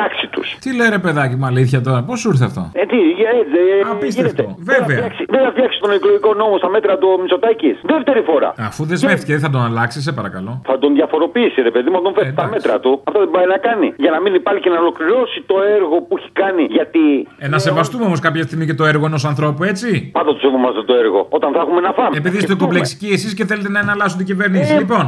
[0.00, 0.46] τάξη τους.
[0.64, 3.58] Τι λέει ρε παιδάκι μου, αλήθεια τώρα, πώς σου ήρθε αυτό; Ε, τι, ε, έτσι,
[3.84, 4.42] ε, Απίστευτο.
[4.42, 4.62] γίνεται.
[4.72, 4.86] Βέβαια.
[4.86, 7.76] Δεν θα φτιάξει- Δεν θα φτιάξει τον εκλογικό νόμο στα μέτρα του Μητσοτάκης.
[7.94, 8.48] Δεύτερη φορά.
[8.70, 10.52] Αφού δεσμεύτηκε, δεν θα τον αλλάξει, σε παρακαλώ.
[10.70, 12.90] Θα τον διαφοροποιήσει, ρε παιδί μου, να τον φέρει στα μέτρα του.
[13.08, 13.88] Αυτό δεν πάει να κάνει.
[14.04, 16.62] Για να μείνει πάλι και να ολοκληρώσει το έργο που έχει κάνει.
[16.78, 17.04] Γιατί.
[17.44, 19.88] Ε, να σεβαστούμε όμως κάποια στιγμή και το έργο ενός ανθρώπου, έτσι.
[20.18, 21.20] Πάντα του σεβόμαστε το έργο.
[21.36, 22.14] Όταν θα έχουμε να φάμε.
[22.20, 22.62] Επειδή είστε Σκεφτούμε.
[22.64, 24.74] κομπλεξικοί εσείς και θέλετε να εναλλάσσουν την κυβέρνηση.
[24.74, 25.04] Ε, Λοιπόν,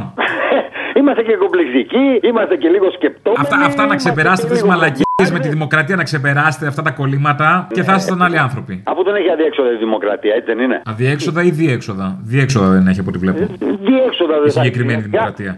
[0.99, 3.41] Είμαστε και κομπλεξικοί, είμαστε και λίγο σκεπτόμενοι.
[3.43, 6.67] αυτά, αυτά να είμαστε ξεπεράσετε και αυτέ τι λίγο μαλακίες με τη δημοκρατία, να ξεπεράσετε
[6.67, 8.83] αυτά τα κολλήματα και θα ήσασταν άλλοι άνθρωποι.
[8.85, 12.99] Αφού δεν έχει αδιέξοδο η δημοκρατία, έτσι δεν είναι; Αδιέξοδα ή διέξοδα; Διέξοδα δεν έχει
[12.99, 13.39] από ό,τι βλέπω.
[13.59, 15.07] Διέξοδα δεν Η θα συγκεκριμένη έχει.
[15.09, 15.57] δημοκρατία.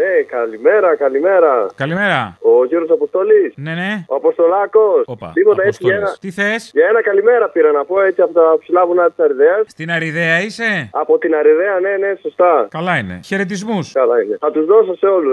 [0.00, 1.52] Ναι, καλημέρα, καλημέρα.
[1.82, 2.20] Καλημέρα.
[2.40, 3.44] Ο κύριο Αποστολή.
[3.56, 3.92] Ναι, ναι.
[4.08, 4.84] Ο Αποστολάκο.
[5.14, 6.20] Όπα, Τίποτα έτσι για Αποστόλης.
[6.38, 6.52] ένα.
[6.56, 6.70] Τι θε.
[6.78, 9.56] Για ένα καλημέρα πήρα να πω έτσι από τα ψηλά βουνά τη Αριδέα.
[9.66, 10.88] Στην Αριδαία είσαι.
[11.02, 12.66] Από την Αριδέα, ναι, ναι, σωστά.
[12.70, 13.20] Καλά είναι.
[13.24, 13.78] Χαιρετισμού.
[13.92, 14.36] Καλά είναι.
[14.40, 15.32] Θα του δώσω σε όλου.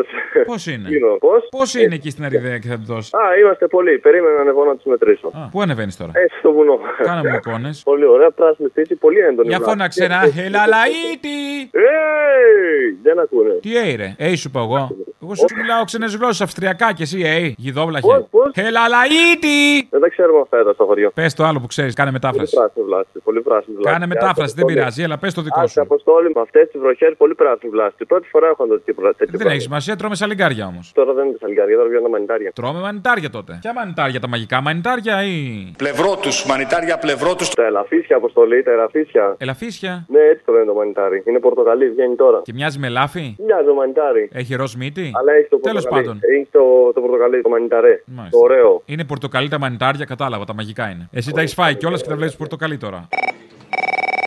[0.51, 0.88] Πώ είναι.
[1.26, 1.34] Πώ?
[1.57, 3.09] Πώ είναι εκεί στην Αριδαία και θα του δώσει.
[3.22, 3.97] Α, είμαστε πολλοί.
[4.05, 5.28] Περίμενα να ανεβώ να του μετρήσω.
[5.28, 6.11] Α, Πού ανεβαίνει τώρα.
[6.15, 6.80] Έτσι στο βουνό.
[7.03, 7.70] Κάνε μου εικόνε.
[7.84, 9.47] Πολύ ωραία, πράσινη φύση, πολύ έντονη.
[9.47, 9.72] Για βλάβη.
[9.72, 11.39] φώναξε ένα χελαλαΐτι.
[11.72, 13.53] Έι, δεν ακούνε.
[13.61, 14.91] Τι έι ρε, έι σου είπα εγώ.
[15.24, 17.55] Εγώ σου μιλάω ξένες γλώσσες, αυστριακά και εσύ έι.
[17.57, 18.07] Γιδόβλαχε.
[18.07, 19.88] Πώς, πώς; Χελαλαΐτι.
[19.89, 21.11] Δεν τα ξέρουμε αυτά εδώ στο χωριό.
[21.13, 22.55] Πες το άλλο που ξέρεις, κάνε Πολύ μετάφραση.
[22.55, 23.20] πράσινη βλάστη.
[23.24, 23.91] Πολύ πράσινη βλάστη.
[23.99, 25.82] Κάνε μετάφραση, δεν πειράζει, έλα πες το δικό Άσε σου.
[25.82, 28.05] αποστόλη με αυτές τις βροχές, πολύ πράσινη βλάστη.
[28.05, 29.51] Πρώτη φορά έχω δει τέτοιο τέτοιο Δεν πράγμα.
[29.53, 30.91] έχει σημασία, τρώμε σαλιγκάρια όμως.
[30.93, 32.51] Τώρα δεν είναι τα σαλιγκάρια, τώρα βγαίνουν τα μανιτάρια.
[32.59, 33.57] Τρώμε μανιτάρια τότε.
[33.61, 35.72] Ποια μανιτάρια, τα μαγικά μανιτάρια ή.
[35.78, 37.49] Πλευρό τους, μανιτάρια πλευρό τους.
[37.49, 39.36] Τα ελαφίσια, αποστολή, τα ελαφίσια.
[39.38, 41.24] Ελαφίσια; Ναι, έτσι το λένε το μανιτάρι.
[41.28, 42.41] Είναι πορτοκαλί, βγαίνει τώρα.
[42.43, 43.36] Και μοιάζει με λάφι.
[43.45, 44.30] Μοιάζει το μανιτάρι.
[44.34, 46.05] Έχει ροζ μύτη; Αλλά έχει το Τέλος πορτοκαλί.
[46.05, 46.19] πάντων.
[46.35, 48.03] Έχει το, το πορτοκαλί, το μανιταρέ.
[48.05, 48.37] Μάλιστα.
[48.37, 48.81] Το ωραίο.
[48.85, 51.07] Είναι πορτοκαλί τα μανιτάρια, κατάλαβα, τα μαγικά είναι.
[51.11, 53.07] Εσύ τα έχεις φάει κιόλας και τα βλέπεις πορτοκαλί τώρα.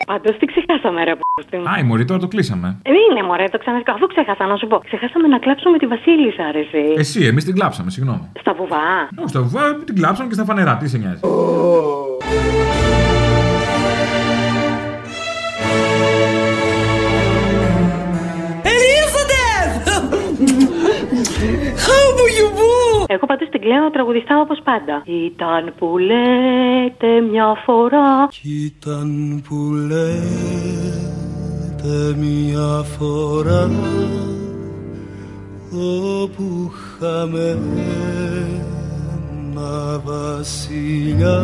[0.07, 1.63] Πάντως τι ξεχάσαμε, ρε πούστη μου.
[1.69, 2.79] Α, η Μωρή, τώρα το κλείσαμε.
[2.83, 3.95] Ε, Είναι μωρέ, το ξανασκάω.
[3.95, 4.79] Αφού ξέχασα να σου πω.
[4.85, 6.95] Ξεχάσαμε να κλάψουμε τη Βασίλισσα, ρε εσύ.
[6.97, 8.33] Εσύ, εμείς την κλάψαμε, συγγνώμη.
[8.41, 9.09] Στα βουβά.
[9.19, 11.21] Όχι, στα βουβά την κλάψαμε και στα φανερά, τι σε νοιάζει;
[23.07, 25.03] Εγώ πάντως την κλαίω τραγουδιστά όπως πάντα.
[25.05, 28.29] Ήταν που λέτε μια φορά.
[28.43, 29.57] Ήταν που
[29.89, 30.35] λέτε
[32.17, 33.71] μια φορά
[36.23, 37.59] όπου είχαμε
[39.61, 41.39] ένα βασιλιά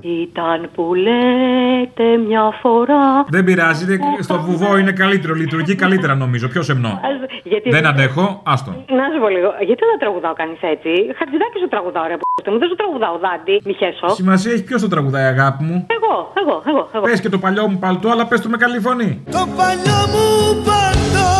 [0.00, 3.04] Ήταν που λέτε μια φορά.
[3.28, 6.88] Δεν πειράζει, είναι- στο βουβό είναι καλύτερο, λειτουργεί καλύτερα νομίζω, πιο σεμνό.
[6.88, 7.70] Ας- Γιατί...
[7.70, 8.70] Δεν αντέχω, άστο.
[8.70, 12.58] Να σου πω λίγο, γιατί δεν τραγουδάω κανείς έτσι; Χατζηδάκι σου τραγουδάω, ρε πούστη μου.
[12.58, 13.56] Δεν σου τραγουδάω, δάντη.
[13.64, 14.08] Μη χέσω.
[14.14, 15.86] Σημασία έχει ποιος το τραγουδάει, αγάπη μου.
[15.96, 16.82] Εγώ, εγώ, εγώ.
[16.94, 17.04] εγώ.
[17.04, 19.10] Πες και το παλιό μου παλτό, αλλά πες το με καλή φωνή.
[19.36, 20.26] Το παλιό μου
[20.68, 21.30] παλτό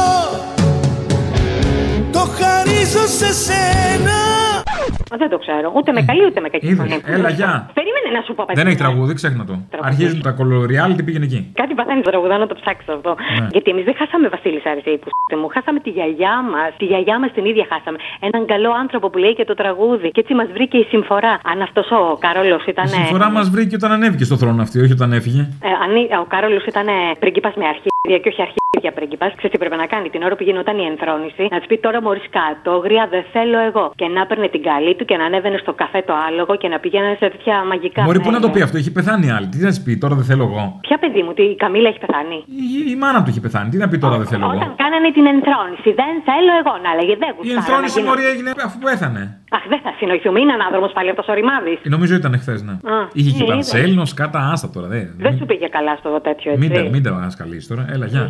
[2.17, 4.19] Το χαρίζω σε σένα
[5.11, 5.67] Μα Δεν το ξέρω.
[5.77, 6.97] Ούτε με καλή ούτε με κακή Είδες, φωνή.
[7.17, 7.53] έλα, γεια.
[7.79, 8.83] Περίμενε να σου πω παιδί Δεν έχει μου.
[8.85, 9.55] τραγούδι, ξέχνα το.
[9.73, 9.89] Τραγούδι.
[9.91, 11.41] Αρχίζουν τα κολοριάλ, τι πήγαινε εκεί.
[11.61, 13.11] Κάτι παθαίνει το τραγουδά να το ψάξει αυτό.
[13.41, 13.47] Ναι.
[13.55, 15.49] Γιατί εμείς δεν χάσαμε Βασίλισσα Αρισή που σ*** μου.
[15.55, 16.71] Χάσαμε τη γιαγιά μας.
[16.81, 17.99] Τη γιαγιά μας την ίδια χάσαμε.
[18.29, 20.09] Έναν καλό άνθρωπο που λέει και το τραγούδι.
[20.15, 21.33] Και έτσι μας βρήκε η συμφορά.
[21.51, 22.85] Αν αυτός ο Κάρολος ήταν.
[22.85, 25.43] Η συμφορά μας βρήκε όταν ανέβηκε στο θρόνο αυτή, όχι όταν έφυγε.
[25.69, 26.87] Ε, αν η- ο Κάρολος ήταν
[27.23, 30.43] πρίγκιπας με αρχίδια και όχι αρχίδια πρίγκιπας, ξέρεις τι πρέπει να κάνει; Την ώρα που
[30.49, 31.43] γινόταν η ενθρόνηση.
[31.51, 33.85] Να της πει τώρα μόλι κάτω, γριά δεν θέλω εγώ.
[34.01, 36.79] Και να έπαιρνε την καλή του και να ανέβαινε στο καφέ το άλογο και να
[36.83, 38.03] πήγαινε σε τέτοια μαγικά.
[38.03, 38.59] Μωρή, πού να το μέρη.
[38.59, 39.47] πει αυτό, έχει πεθάνει η άλλη.
[39.53, 40.63] Τι να της πει, τώρα δεν θέλω εγώ.
[40.87, 43.77] Ποια παιδί μου, τι, η Καμίλα έχει πεθάνει; Η, η μάνα του έχει πεθάνει, τι
[43.83, 47.15] να πει τώρα δεν θέλω εγώ; Όταν κάνανε την ενθρόνηση, δεν θέλω εγώ να λέγε
[47.23, 47.59] δεν Η γουστάρω.
[47.61, 49.23] ενθρόνηση να γίνω- μωρή έγινε αφού πέθανε.
[49.57, 51.79] Αχ, δεν θα συνοηθούμε, είναι ανάδρομος πάλι αυτός ο ρημάδης.
[51.87, 52.75] Ε, Νομίζω ήταν χθες, ναι.
[52.95, 54.87] Α, Είχε και ε, πανσέλινο, κατά άστα τώρα.
[54.93, 55.01] Δε.
[55.25, 56.63] Δεν σου πήγε καλά στο τέτοιο έτσι.
[56.65, 58.25] Μην τα, μην τα σκαλείς τώρα, έλα, γεια.